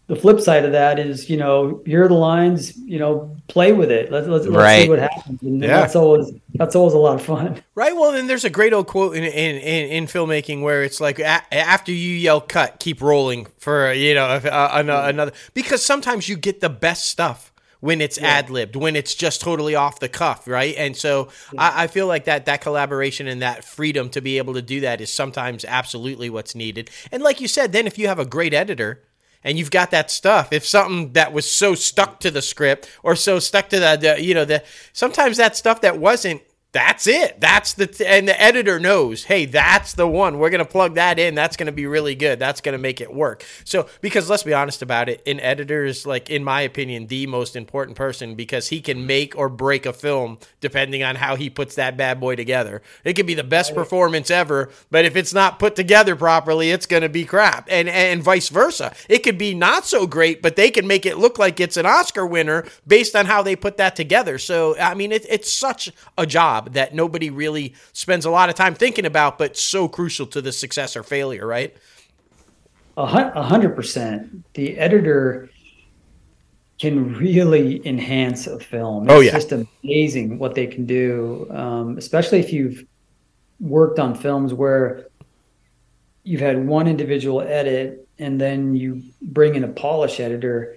the 0.06 0.16
flip 0.16 0.38
side 0.38 0.66
of 0.66 0.72
that 0.72 0.98
is, 0.98 1.30
you 1.30 1.36
know, 1.38 1.82
here 1.86 2.04
are 2.04 2.08
the 2.08 2.14
lines, 2.14 2.76
you 2.76 2.98
know, 2.98 3.34
play 3.48 3.72
with 3.72 3.90
it. 3.90 4.12
Let's 4.12 4.26
let's, 4.26 4.44
let's 4.44 4.56
right. 4.56 4.82
see 4.82 4.88
what 4.90 4.98
happens. 4.98 5.40
And 5.42 5.62
yeah. 5.62 5.80
that's 5.80 5.96
always 5.96 6.30
that's 6.54 6.76
always 6.76 6.92
a 6.92 6.98
lot 6.98 7.14
of 7.14 7.22
fun. 7.22 7.62
Right. 7.74 7.96
Well, 7.96 8.12
then 8.12 8.26
there's 8.26 8.44
a 8.44 8.50
great 8.50 8.74
old 8.74 8.86
quote 8.86 9.16
in 9.16 9.24
in, 9.24 9.56
in, 9.56 9.90
in 9.90 10.06
filmmaking 10.06 10.62
where 10.62 10.84
it's 10.84 11.00
like 11.00 11.18
a- 11.20 11.54
after 11.54 11.90
you 11.90 12.14
yell 12.16 12.42
cut, 12.42 12.80
keep 12.80 13.00
rolling 13.00 13.46
for 13.58 13.92
you 13.92 14.14
know 14.14 14.26
uh, 14.26 14.70
another 14.72 15.32
because 15.54 15.82
sometimes 15.82 16.28
you 16.28 16.36
get 16.36 16.60
the 16.60 16.70
best 16.70 17.08
stuff 17.08 17.50
when 17.80 18.00
it's 18.00 18.18
yeah. 18.18 18.28
ad 18.28 18.50
libbed, 18.50 18.76
when 18.76 18.96
it's 18.96 19.14
just 19.14 19.42
totally 19.42 19.74
off 19.74 20.00
the 20.00 20.08
cuff, 20.08 20.46
right? 20.46 20.74
And 20.76 20.96
so 20.96 21.28
yeah. 21.52 21.60
I, 21.60 21.84
I, 21.84 21.86
feel 21.86 22.06
like 22.06 22.24
that 22.24 22.46
that 22.46 22.62
collaboration 22.62 23.26
and 23.26 23.42
that 23.42 23.62
freedom 23.62 24.08
to 24.10 24.22
be 24.22 24.38
able 24.38 24.54
to 24.54 24.62
do 24.62 24.80
that 24.80 25.02
is 25.02 25.12
sometimes 25.12 25.66
absolutely 25.66 26.30
what's 26.30 26.54
needed. 26.54 26.88
And 27.12 27.22
like 27.22 27.42
you 27.42 27.48
said, 27.48 27.72
then 27.72 27.86
if 27.86 27.98
you 27.98 28.08
have 28.08 28.18
a 28.18 28.24
great 28.24 28.54
editor 28.54 29.02
and 29.44 29.58
you've 29.58 29.70
got 29.70 29.90
that 29.90 30.10
stuff. 30.10 30.52
If 30.52 30.66
something 30.66 31.12
that 31.12 31.32
was 31.32 31.48
so 31.48 31.74
stuck 31.74 32.18
to 32.20 32.30
the 32.30 32.42
script 32.42 32.90
or 33.02 33.14
so 33.14 33.38
stuck 33.38 33.68
to 33.68 33.78
the, 33.78 33.96
the 33.96 34.22
you 34.22 34.34
know, 34.34 34.44
the 34.44 34.64
sometimes 34.92 35.36
that 35.36 35.56
stuff 35.56 35.82
that 35.82 35.98
wasn't 35.98 36.42
that's 36.74 37.06
it. 37.06 37.40
That's 37.40 37.74
the 37.74 37.86
th- 37.86 38.08
and 38.10 38.26
the 38.26 38.38
editor 38.38 38.80
knows, 38.80 39.22
hey, 39.22 39.46
that's 39.46 39.94
the 39.94 40.08
one. 40.08 40.40
We're 40.40 40.50
gonna 40.50 40.64
plug 40.64 40.96
that 40.96 41.20
in. 41.20 41.36
That's 41.36 41.56
gonna 41.56 41.70
be 41.70 41.86
really 41.86 42.16
good. 42.16 42.40
That's 42.40 42.60
gonna 42.60 42.78
make 42.78 43.00
it 43.00 43.14
work. 43.14 43.44
So 43.62 43.86
because 44.00 44.28
let's 44.28 44.42
be 44.42 44.52
honest 44.52 44.82
about 44.82 45.08
it, 45.08 45.22
an 45.24 45.38
editor 45.38 45.84
is 45.84 46.04
like, 46.04 46.30
in 46.30 46.42
my 46.42 46.62
opinion, 46.62 47.06
the 47.06 47.28
most 47.28 47.54
important 47.54 47.96
person 47.96 48.34
because 48.34 48.68
he 48.68 48.80
can 48.80 49.06
make 49.06 49.38
or 49.38 49.48
break 49.48 49.86
a 49.86 49.92
film 49.92 50.38
depending 50.60 51.04
on 51.04 51.14
how 51.14 51.36
he 51.36 51.48
puts 51.48 51.76
that 51.76 51.96
bad 51.96 52.18
boy 52.18 52.34
together. 52.34 52.82
It 53.04 53.12
could 53.12 53.26
be 53.26 53.34
the 53.34 53.44
best 53.44 53.72
performance 53.72 54.28
ever, 54.28 54.68
but 54.90 55.04
if 55.04 55.14
it's 55.14 55.32
not 55.32 55.60
put 55.60 55.76
together 55.76 56.16
properly, 56.16 56.72
it's 56.72 56.86
gonna 56.86 57.08
be 57.08 57.24
crap. 57.24 57.68
And 57.70 57.88
and 57.88 58.20
vice 58.20 58.48
versa. 58.48 58.92
It 59.08 59.20
could 59.20 59.38
be 59.38 59.54
not 59.54 59.86
so 59.86 60.08
great, 60.08 60.42
but 60.42 60.56
they 60.56 60.72
can 60.72 60.88
make 60.88 61.06
it 61.06 61.18
look 61.18 61.38
like 61.38 61.60
it's 61.60 61.76
an 61.76 61.86
Oscar 61.86 62.26
winner 62.26 62.64
based 62.84 63.14
on 63.14 63.26
how 63.26 63.42
they 63.42 63.54
put 63.54 63.76
that 63.76 63.94
together. 63.94 64.38
So 64.38 64.76
I 64.76 64.94
mean, 64.94 65.12
it, 65.12 65.24
it's 65.28 65.52
such 65.52 65.92
a 66.18 66.26
job 66.26 66.63
job 66.64 66.74
that 66.74 66.94
nobody 66.94 67.30
really 67.30 67.74
spends 67.92 68.24
a 68.24 68.30
lot 68.30 68.48
of 68.48 68.54
time 68.54 68.74
thinking 68.74 69.06
about, 69.06 69.38
but 69.38 69.56
so 69.56 69.88
crucial 69.88 70.26
to 70.26 70.40
the 70.40 70.52
success 70.52 70.96
or 70.96 71.02
failure, 71.02 71.46
right? 71.46 71.74
A 72.96 73.42
hundred 73.42 73.74
percent. 73.74 74.44
The 74.54 74.78
editor 74.78 75.50
can 76.78 77.14
really 77.14 77.86
enhance 77.86 78.46
a 78.46 78.58
film. 78.58 79.06
Oh, 79.08 79.14
it's 79.14 79.18
oh 79.18 79.20
yeah, 79.20 79.32
just 79.32 79.66
amazing 79.82 80.38
what 80.38 80.54
they 80.54 80.66
can 80.66 80.86
do, 80.86 81.48
um, 81.50 81.98
especially 81.98 82.38
if 82.38 82.52
you've 82.52 82.84
worked 83.60 83.98
on 83.98 84.14
films 84.14 84.52
where 84.52 85.08
you've 86.22 86.40
had 86.40 86.66
one 86.66 86.86
individual 86.86 87.40
edit 87.40 88.08
and 88.18 88.40
then 88.40 88.76
you 88.76 89.02
bring 89.22 89.56
in 89.56 89.64
a 89.64 89.68
polish 89.68 90.20
editor 90.20 90.76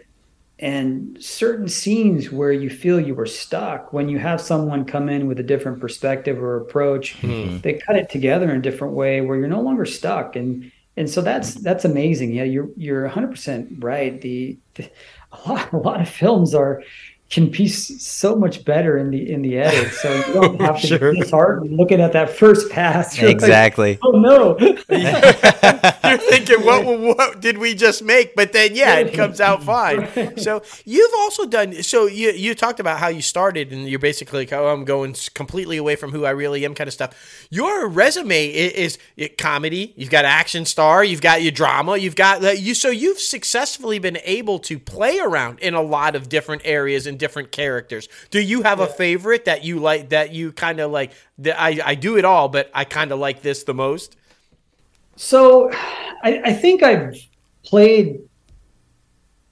and 0.60 1.18
certain 1.24 1.68
scenes 1.68 2.32
where 2.32 2.52
you 2.52 2.70
feel 2.70 3.00
you 3.00 3.14
were 3.14 3.28
stuck 3.28 3.94
when 3.94 4.10
you 4.10 4.18
have 4.18 4.42
someone 4.42 4.84
come 4.86 5.08
in 5.08 5.28
with 5.28 5.40
a 5.40 5.44
different 5.44 5.80
perspective 5.80 6.42
or 6.42 6.58
approach 6.58 7.16
mm. 7.22 7.62
they 7.62 7.74
cut 7.74 7.96
it 7.96 8.10
together 8.10 8.50
in 8.50 8.58
a 8.58 8.62
different 8.62 8.94
way 8.94 9.22
where 9.22 9.38
you're 9.38 9.48
no 9.48 9.62
longer 9.62 9.86
stuck 9.86 10.36
and 10.36 10.72
and 10.96 11.08
so 11.08 11.22
that's 11.22 11.54
that's 11.56 11.86
amazing 11.86 12.34
yeah 12.34 12.44
you're 12.44 12.70
you're 12.76 13.08
100% 13.08 13.84
right 13.84 14.20
the, 14.22 14.58
the 14.76 14.90
a 15.32 15.50
lot 15.50 15.72
a 15.74 15.78
lot 15.78 16.02
of 16.02 16.10
films 16.10 16.56
are 16.56 16.82
can 17.30 17.50
be 17.50 17.68
so 17.68 18.36
much 18.36 18.64
better 18.64 18.98
in 18.98 19.12
the 19.12 19.32
in 19.32 19.42
the 19.42 19.58
edit. 19.58 19.92
So 19.94 20.14
you 20.14 20.34
don't 20.34 20.62
have 20.62 20.80
to 20.82 20.88
sure. 20.88 21.12
be 21.12 21.20
disheartened 21.20 21.76
looking 21.76 22.00
at 22.00 22.14
that 22.14 22.30
first 22.30 22.72
pass. 22.72 23.18
You're 23.22 23.30
exactly. 23.30 23.92
Like, 23.92 24.00
oh 24.04 24.12
no! 24.12 24.58
Thinking, 26.30 26.66
what, 26.66 26.86
what 26.86 27.42
did 27.42 27.58
we 27.58 27.74
just 27.74 28.04
make? 28.04 28.36
But 28.36 28.52
then, 28.54 28.76
yeah, 28.76 28.96
it 28.96 29.14
comes 29.14 29.40
out 29.40 29.64
fine. 29.64 30.08
So 30.38 30.62
you've 30.86 31.14
also 31.16 31.46
done. 31.46 31.82
So 31.84 32.06
you 32.06 32.32
you 32.32 32.54
talked 32.54 32.80
about 32.80 33.00
how 33.00 33.08
you 33.08 33.22
started, 33.22 33.72
and 33.72 33.88
you're 33.88 34.00
basically 34.00 34.40
like, 34.40 34.54
oh, 34.54 34.68
I'm 34.68 34.86
going 34.86 35.16
completely 35.34 35.78
away 35.78 35.96
from 35.96 36.12
who 36.12 36.26
I 36.26 36.32
really 36.32 36.64
am, 36.66 36.76
kind 36.76 36.88
of 36.88 36.94
stuff. 36.94 37.48
Your 37.50 37.88
resume 37.88 38.48
is, 38.48 38.98
is 39.16 39.30
comedy. 39.38 39.94
You've 39.96 40.10
got 40.10 40.26
action 40.26 40.66
star. 40.66 41.04
You've 41.04 41.22
got 41.22 41.42
your 41.42 41.52
drama. 41.52 41.98
You've 41.98 42.16
got 42.16 42.60
you. 42.60 42.74
So 42.74 42.90
you've 42.90 43.20
successfully 43.20 44.00
been 44.00 44.20
able 44.24 44.60
to 44.60 44.78
play 44.80 45.20
around 45.20 45.60
in 45.60 45.74
a 45.74 45.82
lot 45.82 46.16
of 46.16 46.30
different 46.30 46.62
areas 46.66 47.08
and 47.08 47.18
different 47.18 47.52
characters. 47.52 48.08
Do 48.30 48.40
you 48.40 48.64
have 48.64 48.80
yeah. 48.80 48.86
a 48.86 48.88
favorite 48.88 49.46
that 49.46 49.64
you 49.64 49.80
like 49.80 50.10
that 50.10 50.34
you 50.34 50.52
kind 50.52 50.80
of 50.80 50.92
like 50.92 51.14
that 51.40 51.60
I, 51.60 51.80
I 51.84 51.96
do 51.96 52.18
it 52.18 52.26
all, 52.26 52.50
but 52.50 52.70
I 52.74 52.84
kind 52.84 53.12
of 53.12 53.20
like 53.20 53.42
this 53.42 53.64
the 53.64 53.74
most? 53.74 54.16
So 55.18 55.72
I, 55.72 56.42
I 56.46 56.54
think 56.54 56.84
I've 56.84 57.16
played 57.64 58.22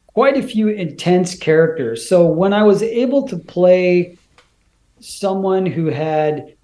quite 0.07 0.37
a 0.37 0.43
few 0.43 0.69
intense 0.69 1.35
characters. 1.35 2.07
So 2.07 2.25
when 2.27 2.53
I 2.53 2.63
was 2.63 2.81
able 2.81 3.27
to 3.27 3.37
play 3.37 4.17
someone 5.01 5.65
who 5.65 5.87
had 5.87 6.55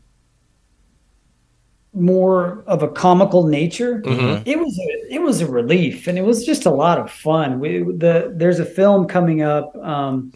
more 1.94 2.64
of 2.68 2.84
a 2.84 2.88
comical 2.88 3.48
nature, 3.48 4.02
mm-hmm. 4.02 4.48
it 4.48 4.58
was 4.58 4.80
a, 4.80 5.16
it 5.16 5.22
was 5.22 5.42
a 5.42 5.48
relief, 5.48 6.08
and 6.08 6.18
it 6.18 6.22
was 6.22 6.46
just 6.46 6.66
a 6.66 6.72
lot 6.72 6.98
of 6.98 7.12
fun. 7.12 7.60
We, 7.60 7.80
the 7.80 8.32
there's 8.34 8.60
a 8.60 8.66
film 8.66 9.08
coming 9.08 9.42
up 9.42 9.76
um, 9.78 10.32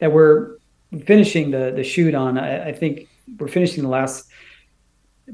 that 0.00 0.10
we're 0.10 0.56
finishing 1.04 1.50
the 1.50 1.72
the 1.76 1.84
shoot 1.84 2.14
on. 2.14 2.38
I, 2.38 2.70
I, 2.70 2.72
think 2.72 3.08
we're 3.38 3.46
finishing 3.46 3.84
the 3.84 3.88
last 3.88 4.28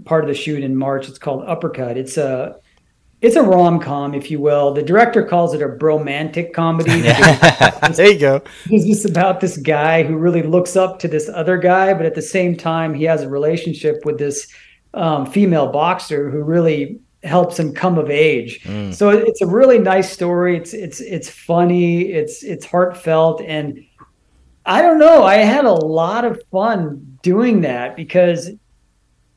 part 0.04 0.24
of 0.24 0.28
the 0.28 0.34
shoot 0.34 0.62
in 0.62 0.76
March. 0.76 1.08
It's 1.08 1.18
called 1.18 1.44
Uppercut. 1.46 1.96
It's 1.96 2.16
a 2.16 2.56
it's 3.22 3.36
a 3.36 3.42
rom 3.42 3.78
com, 3.78 4.14
if 4.14 4.32
you 4.32 4.40
will. 4.40 4.74
The 4.74 4.82
director 4.82 5.22
calls 5.24 5.54
it 5.54 5.62
a 5.62 5.68
bromantic 5.68 6.52
comedy. 6.52 7.00
there 7.92 8.10
you 8.10 8.18
go. 8.18 8.42
It's 8.68 8.84
just 8.84 9.08
about 9.08 9.40
this 9.40 9.56
guy 9.56 10.02
who 10.02 10.16
really 10.16 10.42
looks 10.42 10.74
up 10.74 10.98
to 11.00 11.08
this 11.08 11.28
other 11.28 11.56
guy, 11.56 11.94
but 11.94 12.04
at 12.04 12.16
the 12.16 12.22
same 12.22 12.56
time, 12.56 12.92
he 12.92 13.04
has 13.04 13.22
a 13.22 13.28
relationship 13.28 14.04
with 14.04 14.18
this 14.18 14.52
um, 14.94 15.24
female 15.24 15.68
boxer 15.68 16.30
who 16.30 16.42
really 16.42 16.98
helps 17.22 17.58
him 17.58 17.72
come 17.72 17.96
of 17.96 18.10
age. 18.10 18.60
Mm. 18.64 18.92
So 18.92 19.10
it's 19.10 19.40
a 19.40 19.46
really 19.46 19.78
nice 19.78 20.10
story. 20.10 20.56
It's 20.56 20.74
it's 20.74 21.00
it's 21.00 21.30
funny. 21.30 22.10
It's 22.10 22.42
it's 22.42 22.66
heartfelt, 22.66 23.40
and 23.42 23.84
I 24.66 24.82
don't 24.82 24.98
know. 24.98 25.22
I 25.22 25.36
had 25.36 25.64
a 25.64 25.72
lot 25.72 26.24
of 26.24 26.42
fun 26.50 27.18
doing 27.22 27.60
that 27.60 27.94
because 27.94 28.50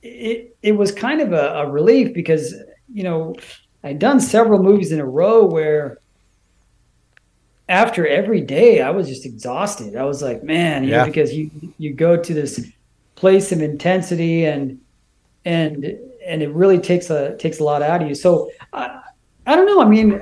it 0.05 0.55
it 0.61 0.71
was 0.73 0.91
kind 0.91 1.21
of 1.21 1.33
a, 1.33 1.53
a 1.63 1.69
relief 1.69 2.13
because 2.13 2.53
you 2.93 3.03
know 3.03 3.35
I'd 3.83 3.99
done 3.99 4.19
several 4.19 4.61
movies 4.61 4.91
in 4.91 4.99
a 4.99 5.05
row 5.05 5.45
where 5.45 5.99
after 7.67 8.05
every 8.07 8.41
day 8.41 8.81
I 8.81 8.91
was 8.91 9.07
just 9.07 9.25
exhausted. 9.25 9.95
I 9.95 10.03
was 10.03 10.21
like, 10.21 10.43
man, 10.43 10.83
you 10.83 10.91
Yeah. 10.91 10.99
know, 10.99 11.05
because 11.05 11.33
you 11.33 11.49
you 11.77 11.93
go 11.93 12.15
to 12.17 12.33
this 12.33 12.71
place 13.15 13.51
of 13.51 13.61
intensity 13.61 14.45
and 14.45 14.79
and 15.45 15.85
and 16.25 16.41
it 16.41 16.49
really 16.51 16.79
takes 16.79 17.09
a 17.09 17.35
takes 17.37 17.59
a 17.59 17.63
lot 17.63 17.81
out 17.81 18.01
of 18.01 18.07
you. 18.07 18.15
So 18.15 18.49
I 18.73 19.01
I 19.47 19.55
don't 19.55 19.65
know. 19.67 19.81
I 19.81 19.85
mean, 19.85 20.21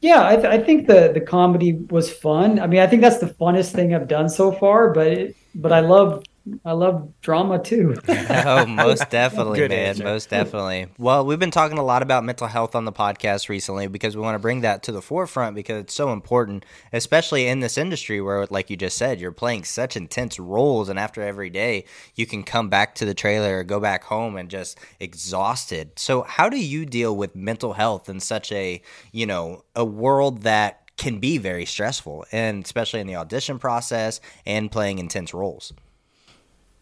yeah, 0.00 0.26
I, 0.26 0.34
th- 0.36 0.46
I 0.46 0.58
think 0.58 0.86
the 0.88 1.12
the 1.14 1.20
comedy 1.20 1.74
was 1.90 2.12
fun. 2.12 2.58
I 2.58 2.66
mean, 2.66 2.80
I 2.80 2.86
think 2.88 3.02
that's 3.02 3.18
the 3.18 3.26
funnest 3.40 3.72
thing 3.72 3.94
I've 3.94 4.08
done 4.08 4.28
so 4.28 4.50
far. 4.52 4.92
But 4.92 5.06
it, 5.08 5.36
but 5.54 5.72
I 5.72 5.80
love 5.80 6.24
I 6.64 6.72
love 6.72 7.12
drama 7.20 7.62
too. 7.62 7.96
oh, 8.08 8.66
most 8.66 9.08
definitely, 9.10 9.60
Good 9.60 9.70
man. 9.70 9.86
answer. 9.86 10.04
Most 10.04 10.28
definitely. 10.28 10.88
Well, 10.98 11.24
we've 11.24 11.38
been 11.38 11.52
talking 11.52 11.78
a 11.78 11.84
lot 11.84 12.02
about 12.02 12.24
mental 12.24 12.48
health 12.48 12.74
on 12.74 12.84
the 12.84 12.92
podcast 12.92 13.48
recently 13.48 13.86
because 13.86 14.16
we 14.16 14.22
want 14.22 14.34
to 14.34 14.40
bring 14.40 14.62
that 14.62 14.82
to 14.84 14.92
the 14.92 15.00
forefront 15.00 15.54
because 15.54 15.80
it's 15.80 15.94
so 15.94 16.12
important, 16.12 16.64
especially 16.92 17.46
in 17.46 17.60
this 17.60 17.78
industry 17.78 18.20
where, 18.20 18.46
like 18.46 18.70
you 18.70 18.76
just 18.76 18.96
said, 18.96 19.20
you're 19.20 19.30
playing 19.30 19.64
such 19.64 19.96
intense 19.96 20.38
roles, 20.38 20.88
and 20.88 20.98
after 20.98 21.22
every 21.22 21.50
day, 21.50 21.84
you 22.16 22.26
can 22.26 22.42
come 22.42 22.68
back 22.68 22.96
to 22.96 23.04
the 23.04 23.14
trailer 23.14 23.58
or 23.58 23.64
go 23.64 23.78
back 23.78 24.04
home 24.04 24.36
and 24.36 24.50
just 24.50 24.78
exhausted. 24.98 25.92
So, 25.96 26.22
how 26.22 26.48
do 26.48 26.58
you 26.58 26.84
deal 26.84 27.16
with 27.16 27.36
mental 27.36 27.74
health 27.74 28.08
in 28.08 28.18
such 28.18 28.50
a, 28.50 28.82
you 29.12 29.26
know, 29.26 29.64
a 29.76 29.84
world 29.84 30.42
that 30.42 30.90
can 30.96 31.20
be 31.20 31.38
very 31.38 31.66
stressful, 31.66 32.26
and 32.32 32.64
especially 32.64 33.00
in 33.00 33.06
the 33.06 33.16
audition 33.16 33.60
process 33.60 34.20
and 34.44 34.72
playing 34.72 34.98
intense 34.98 35.32
roles? 35.32 35.72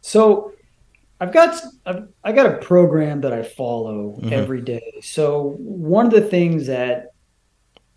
So 0.00 0.52
I've 1.20 1.32
got 1.32 1.60
I've, 1.84 2.08
I 2.24 2.32
got 2.32 2.46
a 2.46 2.58
program 2.58 3.20
that 3.22 3.32
I 3.32 3.42
follow 3.42 4.18
every 4.32 4.62
day. 4.62 5.00
So 5.02 5.54
one 5.58 6.06
of 6.06 6.12
the 6.12 6.22
things 6.22 6.66
that 6.68 7.12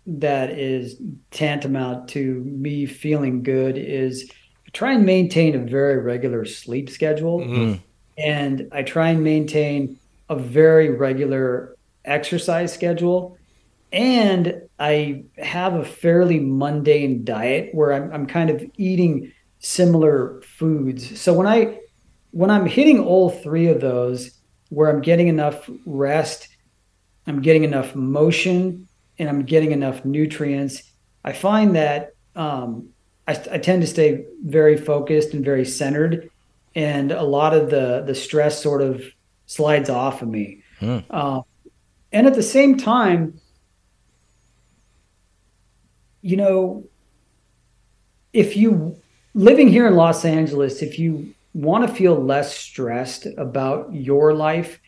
that 0.06 0.50
is 0.50 1.00
tantamount 1.30 2.08
to 2.10 2.40
me 2.44 2.84
feeling 2.84 3.42
good 3.42 3.78
is 3.78 4.30
I 4.66 4.70
try 4.72 4.92
and 4.92 5.06
maintain 5.06 5.54
a 5.54 5.58
very 5.58 5.98
regular 5.98 6.44
sleep 6.44 6.90
schedule 6.90 7.40
Mm. 7.40 7.80
and 8.18 8.68
I 8.70 8.82
try 8.82 9.08
and 9.08 9.24
maintain 9.24 9.98
a 10.28 10.36
very 10.36 10.90
regular 10.90 11.74
exercise 12.04 12.72
schedule 12.74 13.38
and 13.92 14.60
I 14.78 15.24
have 15.38 15.74
a 15.74 15.84
fairly 15.84 16.38
mundane 16.40 17.24
diet 17.24 17.70
where 17.74 17.92
I'm, 17.94 18.12
I'm 18.12 18.26
kind 18.26 18.50
of 18.50 18.62
eating 18.76 19.32
similar 19.60 20.42
foods. 20.42 21.18
So 21.18 21.32
when 21.32 21.46
I 21.46 21.78
when 22.34 22.50
I'm 22.50 22.66
hitting 22.66 22.98
all 22.98 23.30
three 23.30 23.68
of 23.68 23.80
those, 23.80 24.32
where 24.68 24.90
I'm 24.90 25.00
getting 25.00 25.28
enough 25.28 25.70
rest, 25.86 26.48
I'm 27.28 27.40
getting 27.40 27.62
enough 27.62 27.94
motion, 27.94 28.88
and 29.20 29.28
I'm 29.28 29.44
getting 29.44 29.70
enough 29.70 30.04
nutrients, 30.04 30.82
I 31.24 31.32
find 31.32 31.76
that 31.76 32.14
um, 32.34 32.88
I, 33.28 33.32
I 33.52 33.58
tend 33.58 33.82
to 33.82 33.86
stay 33.86 34.24
very 34.44 34.76
focused 34.76 35.32
and 35.32 35.44
very 35.44 35.64
centered, 35.64 36.28
and 36.74 37.12
a 37.12 37.22
lot 37.22 37.54
of 37.54 37.70
the 37.70 38.02
the 38.04 38.16
stress 38.16 38.60
sort 38.60 38.82
of 38.82 39.04
slides 39.46 39.88
off 39.88 40.20
of 40.20 40.28
me. 40.28 40.62
Uh, 41.10 41.42
and 42.12 42.26
at 42.26 42.34
the 42.34 42.42
same 42.42 42.76
time, 42.76 43.40
you 46.20 46.36
know, 46.36 46.84
if 48.32 48.56
you 48.56 48.98
living 49.34 49.68
here 49.68 49.86
in 49.86 49.94
Los 49.94 50.24
Angeles, 50.24 50.82
if 50.82 50.98
you 50.98 51.33
want 51.54 51.88
to 51.88 51.94
feel 51.94 52.14
less 52.22 52.56
stressed 52.56 53.26
about 53.38 53.92
your 53.94 54.34
life, 54.34 54.80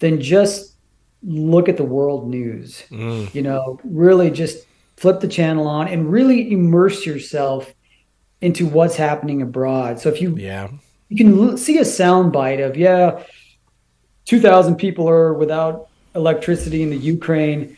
then 0.00 0.20
just 0.20 0.74
look 1.22 1.68
at 1.68 1.76
the 1.76 1.84
world 1.84 2.28
news. 2.28 2.82
Mm. 2.90 3.32
You 3.34 3.42
know, 3.42 3.80
really 3.84 4.30
just 4.30 4.66
flip 4.96 5.20
the 5.20 5.28
channel 5.28 5.66
on 5.66 5.88
and 5.88 6.10
really 6.10 6.52
immerse 6.52 7.06
yourself 7.06 7.72
into 8.40 8.66
what's 8.66 8.96
happening 8.96 9.42
abroad. 9.42 10.00
So 10.00 10.08
if 10.08 10.20
you 10.20 10.36
Yeah. 10.36 10.68
you 11.08 11.16
can 11.16 11.38
l- 11.38 11.56
see 11.56 11.78
a 11.78 11.84
sound 11.84 12.32
bite 12.32 12.60
of 12.60 12.76
yeah 12.76 13.22
2000 14.26 14.76
people 14.76 15.08
are 15.08 15.32
without 15.32 15.88
electricity 16.14 16.82
in 16.82 16.90
the 16.90 16.96
ukraine 16.98 17.76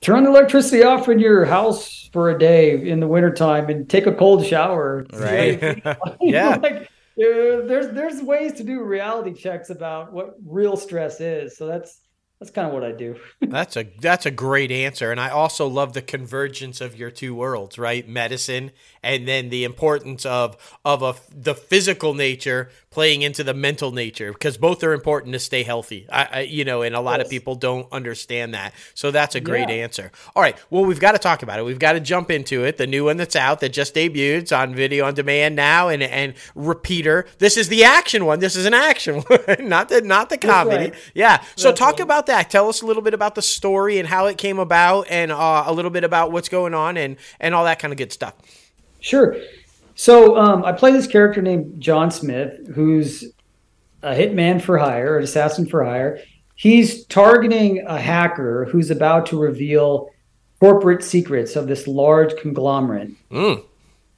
turn 0.00 0.24
the 0.24 0.30
electricity 0.30 0.82
off 0.82 1.08
in 1.08 1.18
your 1.18 1.44
house 1.44 2.08
for 2.12 2.30
a 2.30 2.38
day 2.38 2.80
in 2.88 3.00
the 3.00 3.06
wintertime 3.08 3.68
and 3.68 3.88
take 3.90 4.06
a 4.06 4.12
cold 4.12 4.46
shower 4.46 5.04
Right. 5.12 5.60
Yeah. 6.20 6.56
like, 6.62 6.88
there's 7.16 7.94
there's 7.94 8.22
ways 8.22 8.52
to 8.54 8.64
do 8.64 8.82
reality 8.82 9.32
checks 9.32 9.70
about 9.70 10.12
what 10.12 10.34
real 10.44 10.76
stress 10.76 11.20
is. 11.20 11.56
So 11.56 11.66
that's 11.66 12.00
that's 12.38 12.50
kind 12.50 12.66
of 12.66 12.74
what 12.74 12.84
i 12.84 12.92
do. 12.92 13.18
That's 13.40 13.78
a 13.78 13.84
that's 13.98 14.26
a 14.26 14.30
great 14.30 14.70
answer, 14.70 15.10
and 15.10 15.18
I 15.18 15.30
also 15.30 15.66
love 15.66 15.94
the 15.94 16.02
convergence 16.02 16.82
of 16.82 16.94
your 16.94 17.10
two 17.10 17.34
worlds, 17.34 17.78
right? 17.78 18.06
Medicine, 18.06 18.72
and 19.02 19.26
then 19.26 19.48
the 19.48 19.64
importance 19.64 20.26
of 20.26 20.78
of 20.84 21.02
a, 21.02 21.14
the 21.34 21.54
physical 21.54 22.12
nature 22.12 22.68
playing 22.96 23.20
into 23.20 23.44
the 23.44 23.52
mental 23.52 23.92
nature, 23.92 24.32
because 24.32 24.56
both 24.56 24.82
are 24.82 24.94
important 24.94 25.34
to 25.34 25.38
stay 25.38 25.62
healthy. 25.62 26.06
I, 26.10 26.28
I 26.32 26.40
you 26.40 26.64
know, 26.64 26.80
and 26.80 26.96
a 26.96 27.00
lot 27.00 27.20
of 27.20 27.28
people 27.28 27.54
don't 27.54 27.86
understand 27.92 28.54
that. 28.54 28.72
So 28.94 29.10
that's 29.10 29.34
a 29.34 29.40
great 29.40 29.68
Yeah. 29.68 29.84
answer. 29.84 30.10
All 30.34 30.42
right, 30.42 30.56
well, 30.70 30.82
we've 30.86 30.98
got 30.98 31.12
to 31.12 31.18
talk 31.18 31.42
about 31.42 31.58
it. 31.58 31.64
We've 31.66 31.78
got 31.78 31.92
to 31.92 32.00
jump 32.00 32.30
into 32.30 32.64
it. 32.64 32.78
The 32.78 32.86
new 32.86 33.04
one 33.04 33.18
that's 33.18 33.36
out 33.36 33.60
that 33.60 33.68
just 33.74 33.94
debuted. 33.94 34.38
It's 34.38 34.50
on 34.52 34.74
video 34.74 35.04
on 35.04 35.12
demand 35.12 35.56
now, 35.56 35.88
and 35.90 36.02
and 36.02 36.32
repeater. 36.54 37.26
This 37.36 37.58
is 37.58 37.68
the 37.68 37.84
action 37.84 38.24
one. 38.24 38.40
This 38.40 38.56
is 38.56 38.64
an 38.64 38.72
action 38.72 39.16
one, 39.28 39.68
not 39.68 39.90
the 39.90 40.00
not 40.00 40.30
the 40.30 40.38
comedy. 40.38 40.76
right. 40.86 40.94
Yeah. 41.12 41.42
So 41.54 41.68
That's 41.68 41.78
talk 41.78 41.92
right. 41.96 42.00
about 42.00 42.24
that. 42.28 42.48
Tell 42.48 42.66
us 42.70 42.80
a 42.80 42.86
little 42.86 43.02
bit 43.02 43.12
about 43.12 43.34
the 43.34 43.42
story 43.42 43.98
and 43.98 44.08
how 44.08 44.24
it 44.24 44.38
came 44.38 44.58
about, 44.58 45.06
and 45.10 45.30
uh, 45.30 45.64
a 45.66 45.72
little 45.74 45.90
bit 45.90 46.04
about 46.04 46.32
what's 46.32 46.48
going 46.48 46.72
on 46.72 46.96
and 46.96 47.16
and 47.40 47.54
all 47.54 47.64
that 47.64 47.78
kind 47.78 47.92
of 47.92 47.98
good 47.98 48.10
stuff. 48.12 48.32
Sure. 49.00 49.36
So 49.96 50.36
um, 50.36 50.64
I 50.64 50.72
play 50.72 50.92
this 50.92 51.06
character 51.06 51.42
named 51.42 51.80
John 51.80 52.10
Smith, 52.10 52.68
who's 52.74 53.24
a 54.02 54.14
hitman 54.14 54.60
for 54.60 54.76
hire, 54.78 55.16
an 55.18 55.24
assassin 55.24 55.66
for 55.66 55.84
hire. 55.84 56.20
He's 56.54 57.04
targeting 57.06 57.84
a 57.86 57.98
hacker 57.98 58.66
who's 58.66 58.90
about 58.90 59.26
to 59.26 59.40
reveal 59.40 60.10
corporate 60.60 61.02
secrets 61.02 61.56
of 61.56 61.66
this 61.66 61.86
large 61.86 62.36
conglomerate. 62.36 63.10
Mm. 63.30 63.64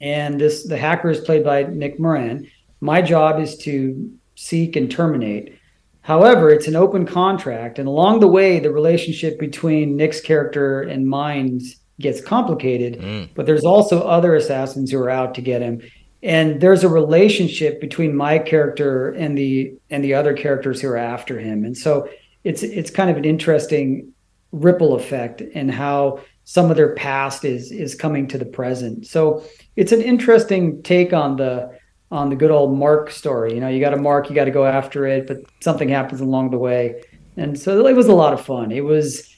And 0.01 0.39
this 0.39 0.63
the 0.63 0.77
hacker 0.77 1.09
is 1.09 1.21
played 1.21 1.43
by 1.43 1.63
Nick 1.63 1.99
Moran. 1.99 2.49
My 2.81 3.01
job 3.01 3.39
is 3.39 3.57
to 3.59 4.13
seek 4.35 4.75
and 4.75 4.91
terminate. 4.91 5.57
However, 6.01 6.49
it's 6.49 6.67
an 6.67 6.75
open 6.75 7.05
contract, 7.05 7.77
and 7.77 7.87
along 7.87 8.19
the 8.19 8.27
way, 8.27 8.59
the 8.59 8.71
relationship 8.71 9.39
between 9.39 9.95
Nick's 9.95 10.21
character 10.21 10.81
and 10.81 11.07
mine's 11.07 11.78
gets 11.99 12.21
complicated. 12.21 12.99
Mm. 12.99 13.29
But 13.35 13.45
there's 13.45 13.65
also 13.65 14.01
other 14.01 14.35
assassins 14.35 14.91
who 14.91 14.99
are 14.99 15.09
out 15.09 15.35
to 15.35 15.41
get 15.41 15.61
him, 15.61 15.81
and 16.23 16.59
there's 16.61 16.83
a 16.83 16.89
relationship 16.89 17.79
between 17.79 18.15
my 18.15 18.39
character 18.39 19.11
and 19.11 19.37
the 19.37 19.73
and 19.89 20.03
the 20.03 20.13
other 20.13 20.33
characters 20.33 20.81
who 20.81 20.89
are 20.89 20.97
after 20.97 21.39
him, 21.39 21.63
and 21.63 21.77
so 21.77 22.09
it's 22.43 22.63
it's 22.63 22.89
kind 22.89 23.09
of 23.09 23.17
an 23.17 23.25
interesting 23.25 24.13
ripple 24.51 24.95
effect 24.95 25.41
in 25.41 25.69
how 25.69 26.19
some 26.43 26.71
of 26.71 26.77
their 26.77 26.95
past 26.95 27.45
is 27.45 27.71
is 27.71 27.95
coming 27.95 28.27
to 28.27 28.37
the 28.37 28.45
present. 28.45 29.05
So 29.05 29.43
it's 29.75 29.91
an 29.91 30.01
interesting 30.01 30.81
take 30.83 31.13
on 31.13 31.37
the 31.37 31.77
on 32.11 32.29
the 32.29 32.35
good 32.35 32.51
old 32.51 32.77
Mark 32.77 33.11
story. 33.11 33.53
You 33.53 33.59
know, 33.59 33.67
you 33.67 33.79
got 33.79 33.93
a 33.93 33.97
Mark, 33.97 34.29
you 34.29 34.35
got 34.35 34.45
to 34.45 34.51
go 34.51 34.65
after 34.65 35.05
it, 35.05 35.27
but 35.27 35.37
something 35.61 35.89
happens 35.89 36.21
along 36.21 36.49
the 36.49 36.57
way, 36.57 37.03
and 37.37 37.57
so 37.57 37.85
it 37.85 37.95
was 37.95 38.07
a 38.07 38.15
lot 38.15 38.33
of 38.33 38.41
fun. 38.41 38.71
It 38.71 38.83
was. 38.83 39.35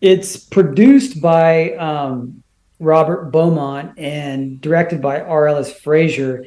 It's 0.00 0.36
produced 0.36 1.20
by 1.20 1.72
um, 1.74 2.42
Robert 2.78 3.30
Beaumont 3.30 3.98
and 3.98 4.60
directed 4.60 5.02
by 5.02 5.20
R. 5.20 5.48
Ellis 5.48 5.72
Frazier. 5.72 6.46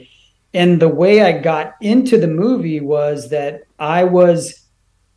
And 0.54 0.80
the 0.82 0.88
way 0.90 1.22
I 1.22 1.40
got 1.40 1.76
into 1.82 2.18
the 2.18 2.28
movie 2.28 2.80
was 2.80 3.30
that 3.30 3.64
I 3.80 4.04
was 4.04 4.62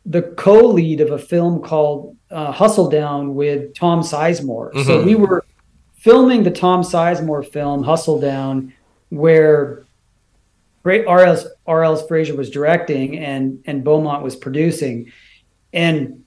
the 0.05 0.21
co-lead 0.21 1.01
of 1.01 1.11
a 1.11 1.17
film 1.19 1.61
called 1.61 2.15
uh, 2.31 2.51
Hustle 2.51 2.89
Down 2.89 3.35
with 3.35 3.73
Tom 3.75 4.01
Sizemore. 4.01 4.73
So 4.85 4.99
Mhm. 5.01 5.05
we 5.05 5.15
were 5.15 5.45
filming 5.95 6.43
the 6.43 6.51
Tom 6.51 6.81
Sizemore 6.81 7.45
film 7.45 7.83
Hustle 7.83 8.19
Down, 8.19 8.73
where 9.09 9.83
great 10.83 11.05
R.L. 11.07 11.37
R.L. 11.65 11.97
Frazier 12.07 12.35
was 12.35 12.49
directing 12.49 13.17
and 13.17 13.59
and 13.65 13.83
Beaumont 13.83 14.23
was 14.23 14.35
producing, 14.35 15.11
and 15.73 16.23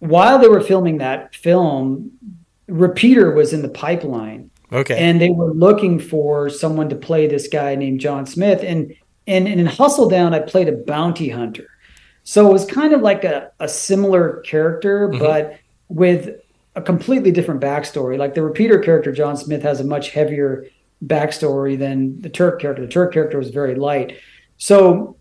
while 0.00 0.38
they 0.38 0.48
were 0.48 0.60
filming 0.60 0.98
that 0.98 1.34
film, 1.34 2.10
Repeater 2.66 3.32
was 3.32 3.52
in 3.52 3.62
the 3.62 3.68
pipeline 3.68 4.50
Okay. 4.72 4.96
and 4.96 5.20
they 5.20 5.30
were 5.30 5.52
looking 5.52 5.98
for 5.98 6.48
someone 6.48 6.88
to 6.90 6.96
play 6.96 7.26
this 7.26 7.48
guy 7.48 7.74
named 7.74 8.00
John 8.00 8.26
Smith. 8.26 8.62
And 8.62 8.94
and, 9.26 9.46
and 9.46 9.60
in 9.60 9.66
Hustle 9.66 10.08
Down, 10.08 10.34
I 10.34 10.40
played 10.40 10.68
a 10.68 10.72
bounty 10.72 11.28
hunter. 11.28 11.68
So 12.24 12.48
it 12.48 12.52
was 12.52 12.64
kind 12.64 12.92
of 12.92 13.00
like 13.00 13.24
a, 13.24 13.52
a 13.60 13.68
similar 13.68 14.40
character, 14.40 15.08
mm-hmm. 15.08 15.18
but 15.18 15.58
with 15.88 16.40
a 16.74 16.82
completely 16.82 17.30
different 17.30 17.60
backstory. 17.60 18.18
Like 18.18 18.34
the 18.34 18.42
repeater 18.42 18.78
character, 18.78 19.12
John 19.12 19.36
Smith, 19.36 19.62
has 19.62 19.80
a 19.80 19.84
much 19.84 20.10
heavier 20.10 20.66
backstory 21.04 21.78
than 21.78 22.20
the 22.20 22.28
Turk 22.28 22.60
character. 22.60 22.82
The 22.82 22.92
Turk 22.92 23.12
character 23.12 23.38
was 23.38 23.50
very 23.50 23.74
light. 23.74 24.18
So 24.58 25.16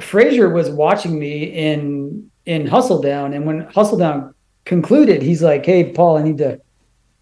Frazier 0.00 0.48
was 0.48 0.70
watching 0.70 1.18
me 1.18 1.44
in 1.44 2.30
in 2.46 2.66
Hustle 2.66 3.00
Down, 3.00 3.32
and 3.32 3.46
when 3.46 3.60
Hustle 3.62 3.98
Down 3.98 4.34
concluded, 4.64 5.22
he's 5.22 5.42
like, 5.42 5.64
"Hey, 5.64 5.92
Paul, 5.92 6.18
I 6.18 6.22
need 6.22 6.38
to, 6.38 6.60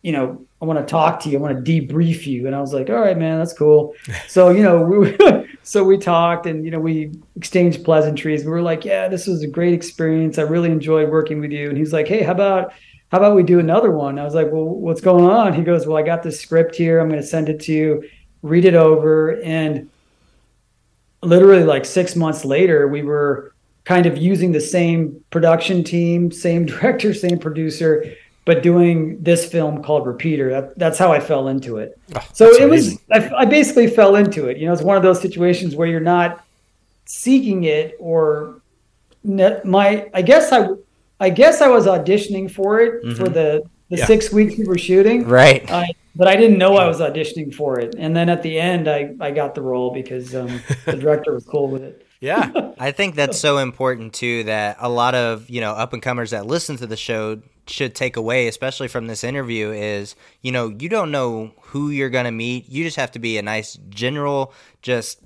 you 0.02 0.12
know, 0.12 0.44
I 0.60 0.64
want 0.64 0.78
to 0.78 0.84
talk 0.84 1.20
to 1.20 1.28
you. 1.28 1.38
I 1.38 1.40
want 1.40 1.64
to 1.64 1.72
debrief 1.72 2.26
you." 2.26 2.46
And 2.46 2.56
I 2.56 2.60
was 2.60 2.72
like, 2.72 2.90
"All 2.90 2.96
right, 2.96 3.16
man, 3.16 3.38
that's 3.38 3.52
cool." 3.52 3.94
so 4.28 4.50
you 4.50 4.62
know, 4.62 4.82
we 4.82 5.16
so 5.62 5.84
we 5.84 5.98
talked, 5.98 6.46
and 6.46 6.64
you 6.64 6.70
know, 6.70 6.80
we 6.80 7.12
exchanged 7.36 7.84
pleasantries. 7.84 8.44
We 8.44 8.50
were 8.50 8.62
like, 8.62 8.84
"Yeah, 8.84 9.08
this 9.08 9.26
was 9.26 9.42
a 9.42 9.48
great 9.48 9.74
experience. 9.74 10.38
I 10.38 10.42
really 10.42 10.70
enjoyed 10.70 11.08
working 11.08 11.40
with 11.40 11.52
you." 11.52 11.68
And 11.68 11.78
he's 11.78 11.92
like, 11.92 12.08
"Hey, 12.08 12.22
how 12.22 12.32
about?" 12.32 12.72
How 13.10 13.18
about 13.18 13.36
we 13.36 13.42
do 13.42 13.58
another 13.58 13.90
one? 13.90 14.18
I 14.18 14.24
was 14.24 14.34
like, 14.34 14.50
well, 14.50 14.64
what's 14.64 15.02
going 15.02 15.26
on? 15.26 15.52
He 15.52 15.60
goes, 15.60 15.86
well, 15.86 15.98
I 15.98 16.02
got 16.02 16.22
this 16.22 16.40
script 16.40 16.74
here. 16.74 16.98
I'm 16.98 17.10
going 17.10 17.20
to 17.20 17.26
send 17.26 17.50
it 17.50 17.60
to 17.60 17.72
you, 17.72 18.08
read 18.40 18.64
it 18.64 18.74
over. 18.74 19.38
And 19.42 19.90
literally 21.22 21.64
like 21.64 21.84
six 21.84 22.16
months 22.16 22.44
later, 22.44 22.88
we 22.88 23.02
were 23.02 23.51
kind 23.84 24.06
of 24.06 24.16
using 24.16 24.52
the 24.52 24.60
same 24.60 25.24
production 25.30 25.82
team, 25.84 26.30
same 26.30 26.66
director, 26.72 27.12
same 27.14 27.38
producer, 27.38 28.14
but 28.44 28.62
doing 28.62 29.22
this 29.22 29.48
film 29.48 29.82
called 29.82 30.06
Repeater. 30.06 30.50
That, 30.50 30.78
that's 30.78 30.98
how 30.98 31.12
I 31.12 31.20
fell 31.20 31.48
into 31.48 31.78
it. 31.78 31.98
Oh, 32.14 32.26
so 32.32 32.46
it 32.48 32.62
amazing. 32.62 32.98
was, 33.08 33.22
I, 33.24 33.34
I, 33.36 33.44
basically 33.44 33.86
fell 33.86 34.16
into 34.16 34.48
it. 34.48 34.56
You 34.56 34.66
know, 34.66 34.72
it's 34.72 34.82
one 34.82 34.96
of 34.96 35.02
those 35.02 35.20
situations 35.20 35.76
where 35.76 35.86
you're 35.86 36.00
not 36.00 36.44
seeking 37.04 37.64
it 37.64 37.96
or 38.00 38.60
my, 39.22 40.10
I 40.12 40.22
guess 40.22 40.52
I, 40.52 40.70
I 41.20 41.30
guess 41.30 41.60
I 41.60 41.68
was 41.68 41.86
auditioning 41.86 42.50
for 42.50 42.80
it 42.80 43.04
mm-hmm. 43.04 43.14
for 43.14 43.28
the, 43.28 43.62
the 43.90 43.98
yeah. 43.98 44.06
six 44.06 44.32
weeks 44.32 44.58
we 44.58 44.64
were 44.64 44.78
shooting. 44.78 45.24
Right. 45.28 45.70
Uh, 45.70 45.84
but 46.16 46.28
I 46.28 46.36
didn't 46.36 46.58
know 46.58 46.76
I 46.76 46.86
was 46.86 46.98
auditioning 46.98 47.54
for 47.54 47.78
it. 47.78 47.94
And 47.96 48.14
then 48.14 48.28
at 48.28 48.42
the 48.42 48.58
end, 48.58 48.88
I, 48.88 49.14
I 49.20 49.30
got 49.30 49.54
the 49.54 49.62
role 49.62 49.92
because 49.92 50.34
um, 50.34 50.60
the 50.84 50.96
director 51.00 51.32
was 51.32 51.44
cool 51.44 51.68
with 51.68 51.82
it. 51.82 52.01
Yeah. 52.22 52.72
I 52.78 52.92
think 52.92 53.16
that's 53.16 53.38
so 53.38 53.58
important 53.58 54.14
too 54.14 54.44
that 54.44 54.76
a 54.78 54.88
lot 54.88 55.16
of, 55.16 55.50
you 55.50 55.60
know, 55.60 55.72
up 55.72 55.92
and 55.92 56.00
comers 56.00 56.30
that 56.30 56.46
listen 56.46 56.76
to 56.76 56.86
the 56.86 56.96
show 56.96 57.42
should 57.66 57.96
take 57.96 58.16
away, 58.16 58.46
especially 58.46 58.86
from 58.86 59.08
this 59.08 59.24
interview, 59.24 59.72
is, 59.72 60.14
you 60.40 60.52
know, 60.52 60.68
you 60.68 60.88
don't 60.88 61.10
know 61.10 61.52
who 61.60 61.90
you're 61.90 62.10
going 62.10 62.26
to 62.26 62.30
meet. 62.30 62.68
You 62.68 62.84
just 62.84 62.96
have 62.96 63.10
to 63.12 63.18
be 63.18 63.38
a 63.38 63.42
nice, 63.42 63.76
general, 63.88 64.54
just 64.82 65.20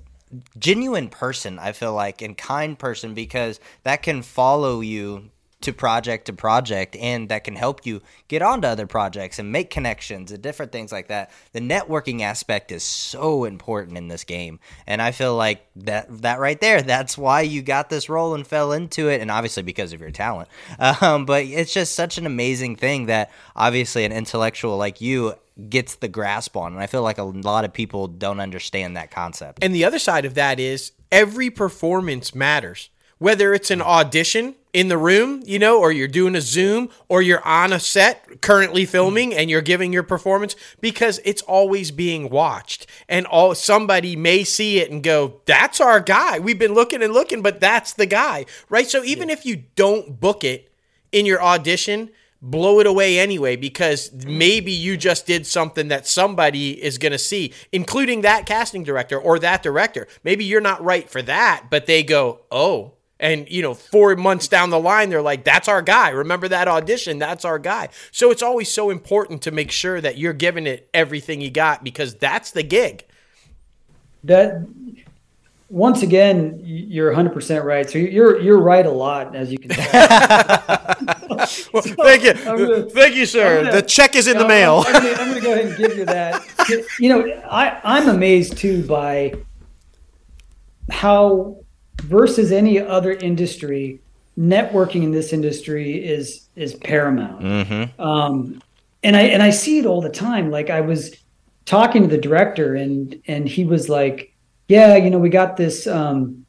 genuine 0.57 1.09
person, 1.09 1.59
I 1.59 1.71
feel 1.71 1.93
like, 1.93 2.23
and 2.23 2.35
kind 2.35 2.77
person 2.77 3.13
because 3.13 3.59
that 3.83 4.01
can 4.01 4.23
follow 4.23 4.81
you 4.81 5.29
to 5.61 5.73
project 5.73 6.25
to 6.25 6.33
project 6.33 6.95
and 6.95 7.29
that 7.29 7.43
can 7.43 7.55
help 7.55 7.85
you 7.85 8.01
get 8.27 8.41
onto 8.41 8.67
other 8.67 8.85
projects 8.85 9.39
and 9.39 9.51
make 9.51 9.69
connections 9.69 10.31
and 10.31 10.41
different 10.41 10.71
things 10.71 10.91
like 10.91 11.07
that. 11.07 11.31
The 11.53 11.59
networking 11.59 12.21
aspect 12.21 12.71
is 12.71 12.83
so 12.83 13.43
important 13.43 13.97
in 13.97 14.07
this 14.07 14.23
game 14.23 14.59
and 14.85 15.01
i 15.01 15.11
feel 15.11 15.35
like 15.35 15.67
that 15.75 16.21
that 16.21 16.39
right 16.39 16.59
there 16.61 16.81
that's 16.81 17.17
why 17.17 17.41
you 17.41 17.61
got 17.61 17.89
this 17.89 18.09
role 18.09 18.35
and 18.35 18.45
fell 18.45 18.71
into 18.71 19.09
it 19.09 19.21
and 19.21 19.31
obviously 19.31 19.63
because 19.63 19.93
of 19.93 20.01
your 20.01 20.11
talent. 20.11 20.49
Um, 20.99 21.25
but 21.25 21.45
it's 21.45 21.73
just 21.73 21.95
such 21.95 22.17
an 22.17 22.25
amazing 22.25 22.75
thing 22.75 23.07
that 23.07 23.31
obviously 23.55 24.05
an 24.05 24.11
intellectual 24.11 24.77
like 24.77 25.01
you 25.01 25.35
gets 25.69 25.95
the 25.95 26.07
grasp 26.07 26.55
on 26.55 26.73
and 26.73 26.81
i 26.81 26.87
feel 26.87 27.01
like 27.01 27.17
a 27.17 27.23
lot 27.23 27.65
of 27.65 27.73
people 27.73 28.07
don't 28.07 28.39
understand 28.39 28.95
that 28.95 29.11
concept. 29.11 29.63
And 29.63 29.73
the 29.73 29.85
other 29.85 29.99
side 29.99 30.25
of 30.25 30.33
that 30.35 30.59
is 30.59 30.91
every 31.11 31.49
performance 31.49 32.33
matters. 32.35 32.89
Whether 33.17 33.53
it's 33.53 33.71
an 33.71 33.81
audition 33.81 34.55
in 34.77 34.89
the 34.89 34.97
room, 34.97 35.41
you 35.43 35.57
know, 35.57 35.79
or 35.79 35.91
you're 35.91 36.07
doing 36.07 36.35
a 36.35 36.39
Zoom, 36.39 36.87
or 37.07 37.19
you're 37.19 37.43
on 37.43 37.73
a 37.73 37.79
set 37.79 38.43
currently 38.43 38.85
filming 38.85 39.33
and 39.33 39.49
you're 39.49 39.59
giving 39.59 39.91
your 39.91 40.03
performance 40.03 40.55
because 40.79 41.19
it's 41.25 41.41
always 41.41 41.89
being 41.89 42.29
watched. 42.29 42.85
And 43.09 43.25
all 43.25 43.55
somebody 43.55 44.15
may 44.15 44.43
see 44.43 44.77
it 44.77 44.91
and 44.91 45.01
go, 45.01 45.41
That's 45.47 45.81
our 45.81 45.99
guy. 45.99 46.37
We've 46.37 46.59
been 46.59 46.75
looking 46.75 47.01
and 47.01 47.11
looking, 47.11 47.41
but 47.41 47.59
that's 47.59 47.93
the 47.93 48.05
guy. 48.05 48.45
Right. 48.69 48.87
So 48.87 49.03
even 49.03 49.29
yeah. 49.29 49.33
if 49.33 49.47
you 49.47 49.63
don't 49.75 50.19
book 50.19 50.43
it 50.43 50.71
in 51.11 51.25
your 51.25 51.41
audition, 51.41 52.11
blow 52.39 52.79
it 52.79 52.85
away 52.85 53.17
anyway 53.17 53.55
because 53.55 54.11
maybe 54.27 54.71
you 54.71 54.95
just 54.95 55.25
did 55.25 55.47
something 55.47 55.87
that 55.87 56.05
somebody 56.05 56.83
is 56.83 56.99
going 56.99 57.13
to 57.13 57.17
see, 57.17 57.51
including 57.71 58.21
that 58.21 58.45
casting 58.45 58.83
director 58.83 59.19
or 59.19 59.39
that 59.39 59.63
director. 59.63 60.07
Maybe 60.23 60.45
you're 60.45 60.61
not 60.61 60.83
right 60.83 61.09
for 61.09 61.23
that, 61.23 61.65
but 61.71 61.87
they 61.87 62.03
go, 62.03 62.41
oh, 62.51 62.93
and, 63.19 63.49
you 63.49 63.61
know, 63.61 63.73
four 63.73 64.15
months 64.15 64.47
down 64.47 64.69
the 64.69 64.79
line, 64.79 65.09
they're 65.09 65.21
like, 65.21 65.43
that's 65.43 65.67
our 65.67 65.81
guy. 65.81 66.09
Remember 66.09 66.47
that 66.47 66.67
audition? 66.67 67.17
That's 67.17 67.45
our 67.45 67.59
guy. 67.59 67.89
So 68.11 68.31
it's 68.31 68.43
always 68.43 68.71
so 68.71 68.89
important 68.89 69.41
to 69.43 69.51
make 69.51 69.71
sure 69.71 69.99
that 70.01 70.17
you're 70.17 70.33
giving 70.33 70.67
it 70.67 70.89
everything 70.93 71.41
you 71.41 71.49
got 71.49 71.83
because 71.83 72.15
that's 72.15 72.51
the 72.51 72.63
gig. 72.63 73.05
That 74.23 74.67
once 75.69 76.01
again, 76.01 76.61
you're 76.63 77.13
100% 77.13 77.63
right. 77.63 77.89
So 77.89 77.97
you're 77.97 78.39
you're 78.39 78.59
right 78.59 78.85
a 78.85 78.91
lot, 78.91 79.35
as 79.35 79.51
you 79.51 79.57
can 79.57 79.69
tell. 79.69 79.85
so 81.47 81.81
thank 81.81 82.23
you, 82.23 82.33
gonna, 82.33 82.83
thank 82.83 83.15
you, 83.15 83.25
sir. 83.25 83.63
Gonna, 83.63 83.75
the 83.75 83.81
check 83.81 84.15
is 84.15 84.27
in 84.27 84.37
the 84.37 84.47
mail. 84.47 84.83
I'm, 84.87 84.95
I'm 84.95 85.29
going 85.29 85.33
to 85.35 85.41
go 85.41 85.53
ahead 85.53 85.65
and 85.65 85.77
give 85.77 85.97
you 85.97 86.05
that. 86.05 86.41
You 86.99 87.09
know, 87.09 87.41
I 87.49 87.79
I'm 87.83 88.09
amazed 88.09 88.57
too 88.57 88.85
by 88.85 89.33
how 90.89 91.57
versus 92.01 92.51
any 92.51 92.79
other 92.79 93.13
industry, 93.13 93.99
networking 94.37 95.03
in 95.03 95.11
this 95.11 95.33
industry 95.33 96.05
is 96.05 96.47
is 96.55 96.75
paramount. 96.75 97.41
Mm-hmm. 97.41 98.01
Um, 98.01 98.61
and 99.03 99.15
I 99.15 99.21
and 99.21 99.43
I 99.43 99.49
see 99.49 99.79
it 99.79 99.85
all 99.85 100.01
the 100.01 100.09
time. 100.09 100.51
Like 100.51 100.69
I 100.69 100.81
was 100.81 101.15
talking 101.65 102.01
to 102.03 102.07
the 102.07 102.17
director, 102.17 102.75
and 102.75 103.21
and 103.27 103.47
he 103.47 103.65
was 103.65 103.89
like, 103.89 104.33
"Yeah, 104.67 104.95
you 104.95 105.09
know, 105.09 105.19
we 105.19 105.29
got 105.29 105.57
this 105.57 105.87
um, 105.87 106.45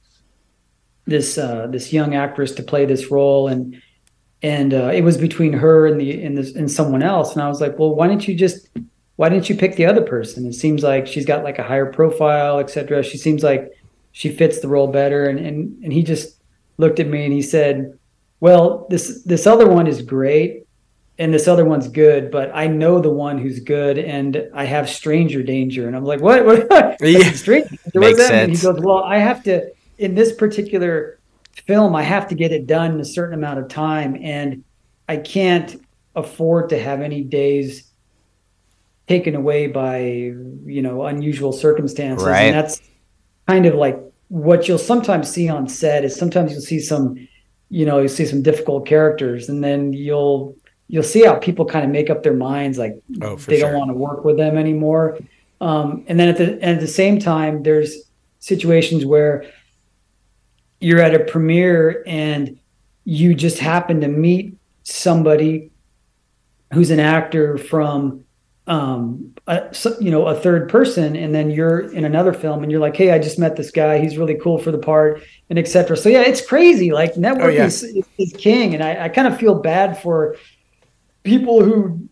this 1.07 1.39
uh, 1.39 1.67
this 1.69 1.93
young 1.93 2.15
actress 2.15 2.53
to 2.53 2.63
play 2.63 2.85
this 2.85 3.11
role, 3.11 3.49
and 3.49 3.81
and 4.43 4.75
uh, 4.75 4.91
it 4.95 5.03
was 5.03 5.17
between 5.17 5.53
her 5.53 5.87
and 5.87 6.01
the 6.01 6.23
and 6.23 6.37
this 6.39 6.55
and 6.55 6.71
someone 6.71 7.03
else." 7.03 7.33
And 7.33 7.43
I 7.43 7.49
was 7.49 7.61
like, 7.61 7.79
"Well, 7.79 7.95
why 7.95 8.09
didn't 8.09 8.27
you 8.29 8.35
just 8.35 8.69
why 9.17 9.29
didn't 9.29 9.49
you 9.49 9.57
pick 9.57 9.77
the 9.77 9.87
other 9.87 10.03
person? 10.03 10.47
It 10.47 10.55
seems 10.55 10.83
like 10.83 11.07
she's 11.07 11.27
got 11.27 11.43
like 11.43 11.59
a 11.59 11.65
higher 11.65 11.93
profile, 11.93 12.61
etc. 12.61 13.03
She 13.03 13.19
seems 13.19 13.43
like 13.43 13.73
she 14.13 14.31
fits 14.31 14.61
the 14.61 14.69
role 14.69 14.89
better. 14.89 15.27
And, 15.27 15.39
and, 15.39 15.85
and 15.85 15.93
he 15.93 16.03
just 16.03 16.41
looked 16.77 17.01
at 17.01 17.09
me 17.09 17.25
and 17.25 17.33
he 17.33 17.43
said, 17.43 17.99
well, 18.41 18.87
this, 18.89 19.23
this 19.25 19.47
other 19.47 19.69
one 19.69 19.87
is 19.87 20.03
great 20.03 20.67
and 21.19 21.35
this 21.35 21.49
other 21.49 21.65
one's 21.65 21.89
good, 21.89 22.31
but 22.31 22.51
I 22.55 22.69
know 22.69 23.01
the 23.01 23.11
one 23.11 23.39
who's 23.39 23.59
good 23.59 23.99
and 23.99 24.49
I 24.55 24.65
have 24.65 24.89
stranger 24.89 25.43
danger. 25.43 25.89
And 25.89 25.97
I'm 25.97 26.05
like, 26.05 26.21
what? 26.21 26.45
what? 26.45 26.97
yeah. 27.01 27.33
stranger 27.33 27.77
Makes 27.95 28.19
sense. 28.19 28.31
And 28.31 28.57
he 28.57 28.63
goes, 28.63 28.81
well, 28.81 29.03
I 29.03 29.19
have 29.19 29.43
to, 29.45 29.73
in 29.99 30.15
this 30.15 30.33
particular 30.33 31.19
film, 31.67 31.97
I 31.97 32.03
have 32.03 32.29
to 32.29 32.37
get 32.37 32.53
it 32.53 32.69
done 32.69 32.93
in 32.93 33.01
a 33.01 33.05
certain 33.05 33.35
amount 33.35 33.59
of 33.59 33.69
time. 33.69 34.17
And 34.23 34.63
I 35.09 35.17
can't 35.17 35.85
afford 36.15 36.69
to 36.69 36.79
have 36.79 37.01
any 37.01 37.23
days 37.23 37.91
taken 39.09 39.35
away 39.35 39.67
by, 39.67 39.99
you 40.01 40.83
know, 40.83 41.07
unusual 41.07 41.53
circumstances. 41.53 42.27
Right. 42.27 42.43
And 42.43 42.57
that's 42.57 42.81
kind 43.49 43.67
of 43.67 43.75
like 43.75 43.99
what 44.29 44.69
you'll 44.69 44.79
sometimes 44.79 45.31
see 45.31 45.49
on 45.49 45.69
set 45.69 46.05
is 46.05 46.15
sometimes 46.15 46.53
you'll 46.53 46.61
see 46.61 46.81
some, 46.81 47.29
you 47.71 47.87
know, 47.87 47.99
you 47.99 48.09
see 48.09 48.27
some 48.27 48.43
difficult 48.43 48.87
characters, 48.87 49.49
and 49.49 49.65
then 49.65 49.93
you'll 49.93 50.55
you'll 50.89 51.03
see 51.03 51.25
how 51.25 51.35
people 51.37 51.65
kind 51.65 51.85
of 51.85 51.91
make 51.91 52.11
up 52.11 52.23
their 52.23 52.35
minds 52.35 52.79
like 52.79 53.01
oh, 53.23 53.37
they 53.37 53.59
sure. 53.59 53.71
don't 53.71 53.79
want 53.79 53.91
to 53.91 53.95
work 53.95 54.25
with 54.25 54.37
them 54.37 54.57
anymore. 54.57 55.19
Um, 55.61 56.05
and 56.09 56.21
then 56.21 56.29
at 56.29 56.37
the 56.37 56.53
and 56.55 56.77
at 56.77 56.81
the 56.81 56.87
same 56.87 57.19
time, 57.19 57.63
there's 57.63 57.97
situations 58.39 59.05
where 59.05 59.45
you're 60.81 61.01
at 61.01 61.15
a 61.15 61.25
premiere 61.25 62.05
and 62.07 62.59
you 63.05 63.35
just 63.35 63.59
happen 63.59 64.01
to 64.03 64.09
meet 64.09 64.57
somebody 64.85 65.71
who's 66.73 66.91
an 66.91 67.01
actor 67.01 67.57
from 67.57 68.25
um, 68.69 69.35
a, 69.47 69.75
you 69.99 70.11
know, 70.11 70.27
a 70.27 70.35
third 70.35 70.69
person, 70.69 71.17
and 71.17 71.35
then 71.35 71.51
you're 71.51 71.91
in 71.93 72.05
another 72.05 72.33
film, 72.33 72.63
and 72.63 72.71
you're 72.71 72.81
like, 72.81 72.97
"Hey, 72.97 73.11
I 73.11 73.19
just 73.19 73.39
met 73.39 73.57
this 73.57 73.71
guy. 73.71 73.99
He's 73.99 74.19
really 74.19 74.37
cool 74.37 74.59
for 74.59 74.71
the 74.71 74.79
part," 74.79 75.23
and 75.49 75.59
etc. 75.59 75.97
So 75.97 76.09
yeah, 76.09 76.21
it's 76.21 76.45
crazy. 76.45 76.93
Like 76.93 77.15
networking 77.15 77.45
oh, 77.45 77.49
yeah. 77.49 77.65
is, 77.65 77.83
is, 78.19 78.33
king, 78.35 78.75
and 78.75 78.85
I, 78.85 79.07
I 79.07 79.09
kind 79.09 79.27
of 79.27 79.39
feel 79.39 79.55
bad 79.55 80.01
for 80.01 80.37
people 81.23 81.65
who, 81.65 82.09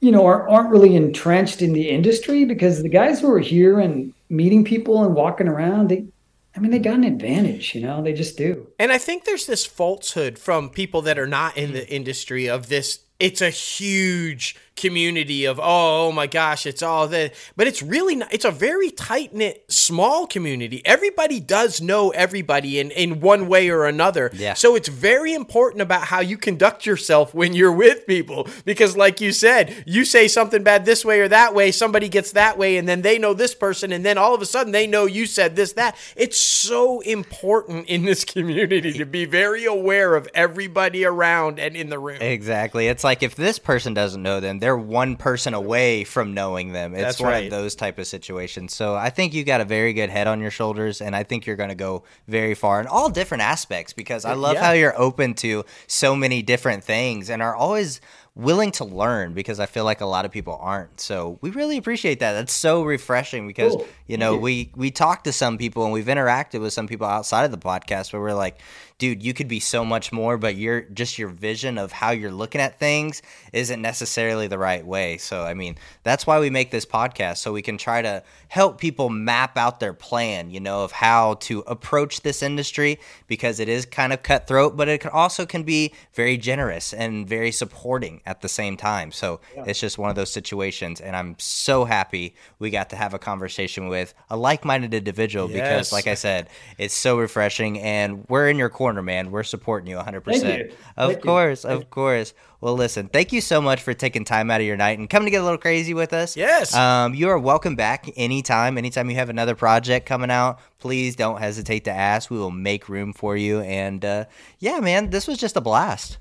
you 0.00 0.10
know, 0.10 0.26
are, 0.26 0.48
aren't 0.48 0.70
really 0.70 0.96
entrenched 0.96 1.62
in 1.62 1.72
the 1.72 1.88
industry 1.88 2.44
because 2.44 2.82
the 2.82 2.88
guys 2.88 3.20
who 3.20 3.32
are 3.32 3.40
here 3.40 3.78
and 3.78 4.12
meeting 4.28 4.64
people 4.64 5.04
and 5.04 5.14
walking 5.14 5.46
around, 5.46 5.90
they 5.90 6.06
I 6.54 6.60
mean, 6.60 6.70
they 6.70 6.78
got 6.78 6.94
an 6.94 7.04
advantage, 7.04 7.74
you 7.74 7.80
know, 7.80 8.02
they 8.02 8.12
just 8.12 8.36
do. 8.36 8.66
And 8.78 8.92
I 8.92 8.98
think 8.98 9.24
there's 9.24 9.46
this 9.46 9.64
falsehood 9.64 10.38
from 10.38 10.68
people 10.68 11.00
that 11.02 11.18
are 11.18 11.26
not 11.26 11.56
in 11.56 11.72
the 11.72 11.88
industry 11.88 12.48
of 12.48 12.68
this. 12.68 13.00
It's 13.18 13.40
a 13.40 13.50
huge 13.50 14.56
community 14.82 15.44
of 15.44 15.58
oh, 15.60 16.08
oh 16.08 16.12
my 16.12 16.26
gosh, 16.26 16.66
it's 16.66 16.82
all 16.82 17.06
that, 17.08 17.34
but 17.56 17.66
it's 17.66 17.82
really 17.82 18.16
not. 18.16 18.34
It's 18.34 18.44
a 18.44 18.50
very 18.50 18.90
tight 18.90 19.32
knit, 19.32 19.64
small 19.68 20.26
community. 20.26 20.82
Everybody 20.84 21.40
does 21.40 21.80
know 21.80 22.10
everybody 22.10 22.80
in 22.80 22.90
in 22.90 23.20
one 23.20 23.48
way 23.48 23.70
or 23.70 23.86
another. 23.86 24.30
Yeah. 24.34 24.54
So 24.54 24.74
it's 24.74 24.88
very 24.88 25.32
important 25.32 25.80
about 25.80 26.02
how 26.02 26.20
you 26.20 26.36
conduct 26.36 26.84
yourself 26.84 27.32
when 27.32 27.54
you're 27.54 27.72
with 27.72 28.06
people 28.06 28.48
because, 28.64 28.96
like 28.96 29.20
you 29.20 29.32
said, 29.32 29.84
you 29.86 30.04
say 30.04 30.28
something 30.28 30.62
bad 30.62 30.84
this 30.84 31.04
way 31.04 31.20
or 31.20 31.28
that 31.28 31.54
way, 31.54 31.70
somebody 31.70 32.08
gets 32.08 32.32
that 32.32 32.58
way, 32.58 32.76
and 32.76 32.88
then 32.88 33.02
they 33.02 33.18
know 33.18 33.32
this 33.32 33.54
person, 33.54 33.92
and 33.92 34.04
then 34.04 34.18
all 34.18 34.34
of 34.34 34.42
a 34.42 34.46
sudden 34.46 34.72
they 34.72 34.86
know 34.86 35.06
you 35.06 35.26
said 35.26 35.56
this 35.56 35.72
that. 35.74 35.96
It's 36.16 36.38
so 36.38 37.00
important 37.00 37.88
in 37.88 38.04
this 38.04 38.24
community 38.24 38.92
to 38.94 39.06
be 39.06 39.24
very 39.24 39.64
aware 39.64 40.16
of 40.16 40.28
everybody 40.34 41.04
around 41.04 41.60
and 41.60 41.76
in 41.76 41.88
the 41.88 41.98
room. 41.98 42.20
Exactly. 42.20 42.88
It's 42.88 43.04
like 43.04 43.22
if 43.22 43.36
this 43.36 43.58
person 43.58 43.94
doesn't 43.94 44.22
know 44.22 44.40
them, 44.40 44.58
they're 44.58 44.71
one 44.76 45.16
person 45.16 45.54
away 45.54 46.04
from 46.04 46.34
knowing 46.34 46.72
them. 46.72 46.94
It's 46.94 47.02
That's 47.02 47.20
one 47.20 47.30
right. 47.30 47.44
of 47.44 47.50
those 47.50 47.74
type 47.74 47.98
of 47.98 48.06
situations. 48.06 48.74
So 48.74 48.94
I 48.94 49.10
think 49.10 49.34
you 49.34 49.44
got 49.44 49.60
a 49.60 49.64
very 49.64 49.92
good 49.92 50.10
head 50.10 50.26
on 50.26 50.40
your 50.40 50.50
shoulders, 50.50 51.00
and 51.00 51.14
I 51.16 51.22
think 51.22 51.46
you're 51.46 51.56
going 51.56 51.68
to 51.70 51.74
go 51.74 52.04
very 52.28 52.54
far 52.54 52.80
in 52.80 52.86
all 52.86 53.08
different 53.10 53.42
aspects 53.42 53.92
because 53.92 54.24
I 54.24 54.34
love 54.34 54.54
Yeah. 54.54 54.64
how 54.64 54.72
you're 54.72 54.98
open 55.00 55.34
to 55.34 55.64
so 55.86 56.14
many 56.16 56.42
different 56.42 56.84
things 56.84 57.30
and 57.30 57.42
are 57.42 57.54
always 57.54 58.00
willing 58.34 58.70
to 58.72 58.82
learn 58.84 59.34
because 59.34 59.60
I 59.60 59.66
feel 59.66 59.84
like 59.84 60.00
a 60.00 60.06
lot 60.06 60.24
of 60.24 60.30
people 60.30 60.58
aren't. 60.58 60.98
So 61.00 61.38
we 61.42 61.50
really 61.50 61.76
appreciate 61.76 62.20
that. 62.20 62.32
That's 62.32 62.52
so 62.54 62.82
refreshing 62.82 63.46
because 63.46 63.74
Cool. 63.76 63.86
you 64.06 64.16
know, 64.16 64.32
you. 64.34 64.40
we 64.40 64.70
we 64.74 64.90
talk 64.90 65.24
to 65.24 65.32
some 65.32 65.58
people 65.58 65.84
and 65.84 65.92
we've 65.92 66.06
interacted 66.06 66.62
with 66.62 66.72
some 66.72 66.86
people 66.86 67.06
outside 67.06 67.44
of 67.44 67.50
the 67.50 67.58
podcast 67.58 68.10
where 68.12 68.22
we're 68.22 68.32
like, 68.32 68.56
dude, 69.02 69.20
you 69.20 69.34
could 69.34 69.48
be 69.48 69.58
so 69.58 69.84
much 69.84 70.12
more, 70.12 70.38
but 70.38 70.54
you're 70.54 70.82
just 70.82 71.18
your 71.18 71.28
vision 71.28 71.76
of 71.76 71.90
how 71.90 72.12
you're 72.12 72.30
looking 72.30 72.60
at 72.60 72.78
things 72.78 73.20
isn't 73.52 73.82
necessarily 73.82 74.46
the 74.46 74.56
right 74.56 74.86
way. 74.86 75.18
So 75.18 75.42
I 75.42 75.54
mean, 75.54 75.76
that's 76.04 76.24
why 76.24 76.38
we 76.38 76.50
make 76.50 76.70
this 76.70 76.86
podcast 76.86 77.38
so 77.38 77.52
we 77.52 77.62
can 77.62 77.78
try 77.78 78.00
to 78.00 78.22
help 78.46 78.78
people 78.78 79.08
map 79.08 79.58
out 79.58 79.80
their 79.80 79.92
plan, 79.92 80.50
you 80.50 80.60
know, 80.60 80.84
of 80.84 80.92
how 80.92 81.34
to 81.40 81.64
approach 81.66 82.20
this 82.20 82.44
industry 82.44 83.00
because 83.26 83.58
it 83.58 83.68
is 83.68 83.86
kind 83.86 84.12
of 84.12 84.22
cutthroat, 84.22 84.76
but 84.76 84.86
it 84.88 85.00
can 85.00 85.10
also 85.10 85.46
can 85.46 85.64
be 85.64 85.92
very 86.14 86.36
generous 86.36 86.92
and 86.92 87.26
very 87.28 87.50
supporting 87.50 88.20
at 88.24 88.40
the 88.40 88.48
same 88.48 88.76
time. 88.76 89.10
So 89.10 89.40
it's 89.56 89.80
just 89.80 89.98
one 89.98 90.10
of 90.10 90.16
those 90.16 90.30
situations 90.30 91.00
and 91.00 91.16
I'm 91.16 91.34
so 91.40 91.86
happy 91.86 92.36
we 92.60 92.70
got 92.70 92.90
to 92.90 92.96
have 92.96 93.14
a 93.14 93.18
conversation 93.18 93.88
with 93.88 94.14
a 94.30 94.36
like-minded 94.36 94.94
individual 94.94 95.48
because 95.48 95.92
like 95.92 96.06
I 96.06 96.14
said, 96.14 96.48
it's 96.78 96.94
so 96.94 97.18
refreshing 97.18 97.80
and 97.80 98.24
we're 98.28 98.48
in 98.48 98.58
your 98.58 98.68
corner, 98.68 98.91
man. 99.00 99.30
We're 99.30 99.44
supporting 99.44 99.88
you 99.88 99.96
100%. 99.96 100.24
Thank 100.24 100.44
you. 100.44 100.72
Of 100.96 101.12
Thank 101.12 101.24
you. 101.24 101.30
course, 101.30 101.64
of 101.64 101.88
course. 101.88 102.34
Well, 102.60 102.74
listen, 102.74 103.08
thank 103.08 103.32
you 103.32 103.40
so 103.40 103.62
much 103.62 103.80
for 103.80 103.94
taking 103.94 104.24
time 104.24 104.50
out 104.50 104.60
of 104.60 104.66
your 104.66 104.76
night 104.76 104.98
and 104.98 105.08
coming 105.08 105.26
to 105.26 105.30
get 105.30 105.40
a 105.40 105.44
little 105.44 105.58
crazy 105.58 105.94
with 105.94 106.12
us. 106.12 106.36
Yes. 106.36 106.74
Um, 106.74 107.14
you 107.14 107.28
are 107.30 107.38
welcome 107.38 107.74
back 107.76 108.10
anytime. 108.16 108.76
Anytime 108.76 109.08
you 109.08 109.16
have 109.16 109.30
another 109.30 109.54
project 109.54 110.04
coming 110.06 110.30
out, 110.30 110.58
please 110.78 111.16
don't 111.16 111.38
hesitate 111.38 111.84
to 111.84 111.90
ask. 111.92 112.30
We 112.30 112.38
will 112.38 112.50
make 112.50 112.88
room 112.88 113.12
for 113.12 113.36
you. 113.36 113.60
And 113.60 114.04
uh, 114.04 114.24
yeah, 114.58 114.80
man, 114.80 115.10
this 115.10 115.26
was 115.26 115.38
just 115.38 115.56
a 115.56 115.60
blast. 115.60 116.18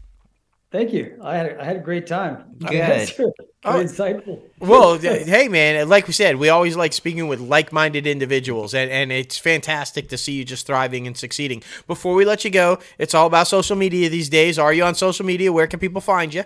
Thank 0.72 0.94
you. 0.94 1.20
I 1.22 1.36
had 1.36 1.46
a, 1.48 1.62
I 1.62 1.66
had 1.66 1.76
a 1.76 1.80
great 1.82 2.08
time. 2.08 2.46
Good. 2.60 2.72
Yes. 2.72 3.20
Oh. 3.20 3.74
Insightful. 3.74 4.42
Well, 4.60 4.98
hey, 5.00 5.50
man, 5.50 5.88
like 5.90 6.08
we 6.08 6.14
said, 6.14 6.38
we 6.38 6.48
always 6.48 6.78
like 6.78 6.94
speaking 6.94 7.28
with 7.28 7.42
like 7.42 7.74
minded 7.74 8.08
individuals, 8.08 8.74
and, 8.74 8.90
and 8.90 9.12
it's 9.12 9.38
fantastic 9.38 10.08
to 10.10 10.18
see 10.18 10.32
you 10.32 10.46
just 10.46 10.66
thriving 10.66 11.08
and 11.08 11.18
succeeding. 11.18 11.62
Before 11.88 12.16
we 12.16 12.24
let 12.24 12.46
you 12.46 12.52
go, 12.52 12.80
it's 12.98 13.14
all 13.14 13.28
about 13.28 13.48
social 13.48 13.76
media 13.76 14.10
these 14.10 14.30
days. 14.30 14.58
Are 14.58 14.72
you 14.72 14.84
on 14.86 14.96
social 14.96 15.26
media? 15.26 15.52
Where 15.52 15.68
can 15.68 15.80
people 15.80 16.00
find 16.02 16.34
you? 16.34 16.46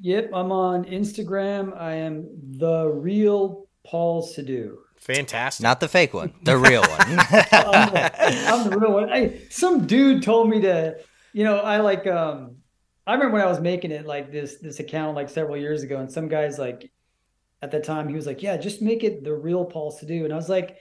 Yep, 0.00 0.30
I'm 0.32 0.50
on 0.50 0.86
Instagram. 0.86 1.78
I 1.78 1.92
am 1.96 2.26
the 2.56 2.88
real 2.88 3.66
Paul 3.84 4.22
Sadu. 4.22 4.78
Fantastic. 4.96 5.62
Not 5.62 5.80
the 5.80 5.88
fake 5.88 6.14
one, 6.14 6.32
the 6.42 6.56
real 6.56 6.80
one. 6.80 7.00
I'm 7.00 7.92
the, 7.92 8.10
I'm 8.48 8.70
the 8.70 8.78
real 8.78 8.92
one. 8.92 9.10
I, 9.10 9.40
some 9.50 9.86
dude 9.86 10.22
told 10.22 10.48
me 10.48 10.62
to, 10.62 10.96
you 11.34 11.44
know, 11.44 11.58
I 11.58 11.78
like, 11.78 12.06
um, 12.06 12.56
I 13.06 13.14
remember 13.14 13.34
when 13.34 13.42
I 13.42 13.46
was 13.46 13.60
making 13.60 13.90
it 13.90 14.06
like 14.06 14.30
this, 14.30 14.56
this 14.58 14.80
account 14.80 15.16
like 15.16 15.28
several 15.28 15.56
years 15.56 15.82
ago, 15.82 15.98
and 15.98 16.10
some 16.10 16.28
guys 16.28 16.58
like, 16.58 16.90
at 17.62 17.70
that 17.72 17.84
time, 17.84 18.08
he 18.08 18.14
was 18.14 18.26
like, 18.26 18.42
yeah, 18.42 18.56
just 18.56 18.80
make 18.80 19.04
it 19.04 19.22
the 19.24 19.34
real 19.34 19.64
Paul 19.64 19.90
Sadu. 19.90 20.24
And 20.24 20.32
I 20.32 20.36
was 20.36 20.48
like, 20.48 20.78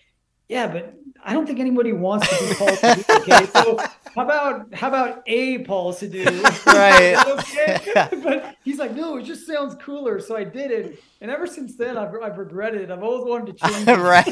yeah, 0.47 0.67
but 0.67 0.95
I 1.23 1.33
don't 1.33 1.45
think 1.45 1.59
anybody 1.59 1.93
wants 1.93 2.27
to 2.29 2.47
be 2.47 2.55
Paul 2.55 2.75
Sadu. 2.75 3.03
Okay, 3.09 3.45
so 3.47 3.77
how 4.15 4.23
about 4.23 4.73
how 4.73 4.87
about 4.87 5.23
a 5.27 5.59
Paul 5.59 5.93
Sadu? 5.93 6.23
Right. 6.65 7.15
okay? 7.27 8.07
But 8.23 8.55
he's 8.63 8.79
like, 8.79 8.95
no, 8.95 9.17
it 9.17 9.23
just 9.23 9.45
sounds 9.45 9.75
cooler. 9.75 10.19
So 10.19 10.35
I 10.35 10.43
did 10.43 10.71
it, 10.71 11.03
and 11.21 11.29
ever 11.31 11.45
since 11.47 11.75
then, 11.75 11.97
I've, 11.97 12.13
I've 12.23 12.37
regretted 12.37 12.81
it. 12.81 12.91
I've 12.91 13.03
always 13.03 13.25
wanted 13.25 13.57
to 13.57 13.67
change. 13.67 13.87
right. 13.99 14.25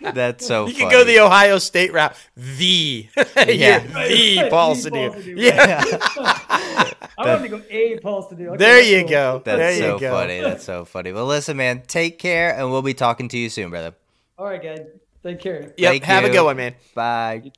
That's 0.14 0.46
so 0.46 0.66
you 0.66 0.72
funny. 0.74 0.84
can 0.84 0.90
go 0.90 1.04
the 1.04 1.18
Ohio 1.20 1.58
State 1.58 1.92
route. 1.92 2.14
The. 2.36 3.08
Yeah. 3.48 3.80
the 3.86 4.38
Right, 4.42 4.50
Paul 4.50 4.74
the 4.74 4.80
Sadu. 4.80 5.10
Paul 5.10 5.20
Sadu, 5.20 5.34
Yeah. 5.36 5.82
I 5.86 7.02
wanted 7.18 7.42
to 7.42 7.48
go 7.48 7.62
a 7.70 7.98
Paul 7.98 8.22
Sadu. 8.28 8.48
Okay, 8.50 8.56
There 8.56 8.74
that's 8.76 8.88
you 8.88 9.00
cool. 9.00 9.08
go. 9.08 9.42
That's 9.44 9.58
there 9.58 9.78
so 9.78 9.94
you 9.94 10.00
go. 10.00 10.10
funny. 10.12 10.40
That's 10.40 10.64
so 10.64 10.84
funny. 10.84 11.12
Well, 11.12 11.26
listen, 11.26 11.56
man, 11.56 11.82
take 11.86 12.18
care, 12.18 12.54
and 12.56 12.70
we'll 12.70 12.82
be 12.82 12.94
talking 12.94 13.28
to 13.28 13.38
you 13.38 13.48
soon, 13.48 13.70
brother. 13.70 13.94
All 14.38 14.46
right, 14.46 14.62
guys. 14.62 14.80
Take 15.22 15.40
care. 15.40 15.72
Yep. 15.76 15.90
Thank 15.92 16.04
have 16.04 16.24
a 16.24 16.30
good 16.30 16.44
one, 16.44 16.56
man. 16.56 16.74
Bye. 16.94 17.50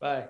Bye. 0.00 0.28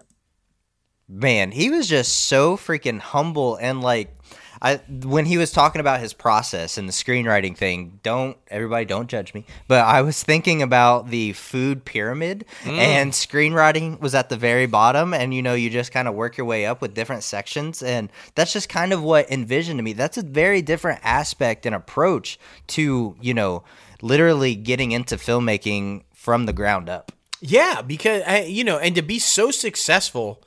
man, 1.09 1.51
he 1.51 1.71
was 1.71 1.89
just 1.89 2.25
so 2.27 2.57
freaking 2.57 2.99
humble 3.01 3.57
and 3.57 3.81
like 3.83 4.17
I 4.61 4.77
when 5.03 5.27
he 5.27 5.39
was 5.39 5.51
talking 5.51 5.81
about 5.81 6.01
his 6.01 6.13
process 6.13 6.79
and 6.79 6.89
the 6.89 6.93
screenwriting 6.93 7.57
thing, 7.57 8.01
don't 8.03 8.37
everybody 8.49 8.85
don't 8.85 9.09
judge 9.09 9.35
me. 9.35 9.45
But 9.67 9.85
I 9.85 10.03
was 10.03 10.23
thinking 10.23 10.63
about 10.63 11.09
the 11.09 11.33
food 11.33 11.85
pyramid 11.85 12.45
mm. 12.63 12.77
and 12.77 13.13
screenwriting 13.13 14.01
was 14.01 14.15
at 14.15 14.29
the 14.29 14.37
very 14.37 14.67
bottom 14.67 15.15
and 15.15 15.33
you 15.33 15.43
know 15.43 15.55
you 15.55 15.71
just 15.71 15.93
kind 15.93 16.09
of 16.09 16.15
work 16.15 16.37
your 16.37 16.47
way 16.47 16.67
up 16.67 16.81
with 16.81 16.95
different 16.95 17.23
sections 17.23 17.83
and 17.83 18.11
that's 18.35 18.53
just 18.53 18.69
kind 18.69 18.93
of 18.93 19.03
what 19.03 19.31
envisioned 19.31 19.79
to 19.79 19.83
me. 19.83 19.93
That's 19.93 20.19
a 20.19 20.23
very 20.23 20.63
different 20.63 21.01
aspect 21.03 21.67
and 21.67 21.75
approach 21.75 22.39
to, 22.69 23.17
you 23.21 23.35
know, 23.35 23.65
literally 24.03 24.55
getting 24.55 24.93
into 24.93 25.17
filmmaking 25.17 26.03
from 26.15 26.47
the 26.47 26.53
ground 26.53 26.89
up. 26.89 27.13
Yeah, 27.41 27.83
because 27.83 28.49
you 28.49 28.65
know, 28.65 28.79
and 28.79 28.95
to 28.97 29.03
be 29.03 29.19
so 29.19 29.51
successful 29.51 30.43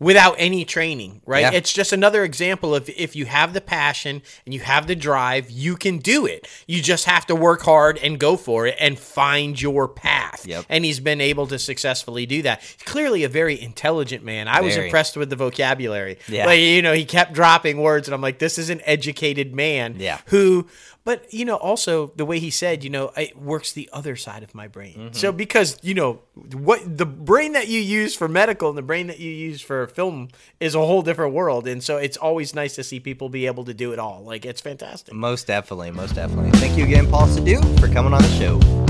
without 0.00 0.34
any 0.38 0.64
training, 0.64 1.20
right? 1.26 1.40
Yeah. 1.42 1.52
It's 1.52 1.72
just 1.72 1.92
another 1.92 2.24
example 2.24 2.74
of 2.74 2.88
if 2.88 3.14
you 3.14 3.26
have 3.26 3.52
the 3.52 3.60
passion 3.60 4.22
and 4.46 4.54
you 4.54 4.60
have 4.60 4.86
the 4.86 4.96
drive, 4.96 5.50
you 5.50 5.76
can 5.76 5.98
do 5.98 6.26
it. 6.26 6.48
You 6.66 6.82
just 6.82 7.04
have 7.04 7.26
to 7.26 7.36
work 7.36 7.60
hard 7.62 7.98
and 7.98 8.18
go 8.18 8.36
for 8.36 8.66
it 8.66 8.76
and 8.80 8.98
find 8.98 9.60
your 9.60 9.86
path. 9.86 10.46
Yep. 10.46 10.64
And 10.70 10.84
he's 10.84 11.00
been 11.00 11.20
able 11.20 11.46
to 11.48 11.58
successfully 11.58 12.24
do 12.26 12.42
that. 12.42 12.62
He's 12.62 12.76
clearly 12.84 13.24
a 13.24 13.28
very 13.28 13.60
intelligent 13.60 14.24
man. 14.24 14.48
I 14.48 14.62
was 14.62 14.76
impressed 14.76 15.16
with 15.18 15.28
the 15.30 15.36
vocabulary. 15.36 16.18
Yeah. 16.28 16.46
Like, 16.46 16.60
you 16.60 16.80
know, 16.82 16.94
he 16.94 17.04
kept 17.04 17.34
dropping 17.34 17.78
words 17.78 18.08
and 18.08 18.14
I'm 18.14 18.22
like, 18.22 18.38
this 18.38 18.58
is 18.58 18.70
an 18.70 18.80
educated 18.84 19.54
man 19.54 19.96
Yeah. 19.98 20.18
who 20.26 20.66
but 21.04 21.32
you 21.32 21.44
know 21.44 21.56
also 21.56 22.12
the 22.16 22.24
way 22.24 22.38
he 22.38 22.50
said 22.50 22.82
you 22.84 22.90
know 22.90 23.10
it 23.16 23.36
works 23.38 23.72
the 23.72 23.88
other 23.92 24.16
side 24.16 24.42
of 24.42 24.54
my 24.54 24.68
brain 24.68 24.90
Mm-hmm. 24.90 25.12
so 25.12 25.30
because 25.32 25.78
you 25.82 25.94
know 25.94 26.20
what 26.52 26.80
the 26.98 27.06
brain 27.06 27.52
that 27.52 27.68
you 27.68 27.80
use 27.80 28.14
for 28.14 28.28
medical 28.28 28.68
and 28.68 28.76
the 28.78 28.82
brain 28.82 29.06
that 29.06 29.18
you 29.20 29.30
use 29.30 29.60
for 29.60 29.86
film 29.86 30.28
is 30.58 30.74
a 30.74 30.78
whole 30.80 31.02
different 31.02 31.32
world 31.32 31.66
and 31.68 31.82
so 31.82 31.96
it's 31.96 32.16
always 32.16 32.54
nice 32.54 32.74
to 32.74 32.82
see 32.84 32.98
people 33.00 33.28
be 33.28 33.46
able 33.46 33.64
to 33.64 33.74
do 33.74 33.92
it 33.92 33.98
all 33.98 34.22
like 34.24 34.44
it's 34.44 34.60
fantastic 34.60 35.14
Most 35.14 35.46
definitely, 35.46 35.90
most 35.90 36.14
definitely. 36.14 36.50
Thank 36.58 36.76
you 36.76 36.84
again, 36.84 37.08
Paul 37.10 37.26
Sadu, 37.28 37.60
for 37.78 37.88
coming 37.88 38.12
on 38.14 38.22
the 38.22 38.28
show. 38.38 38.89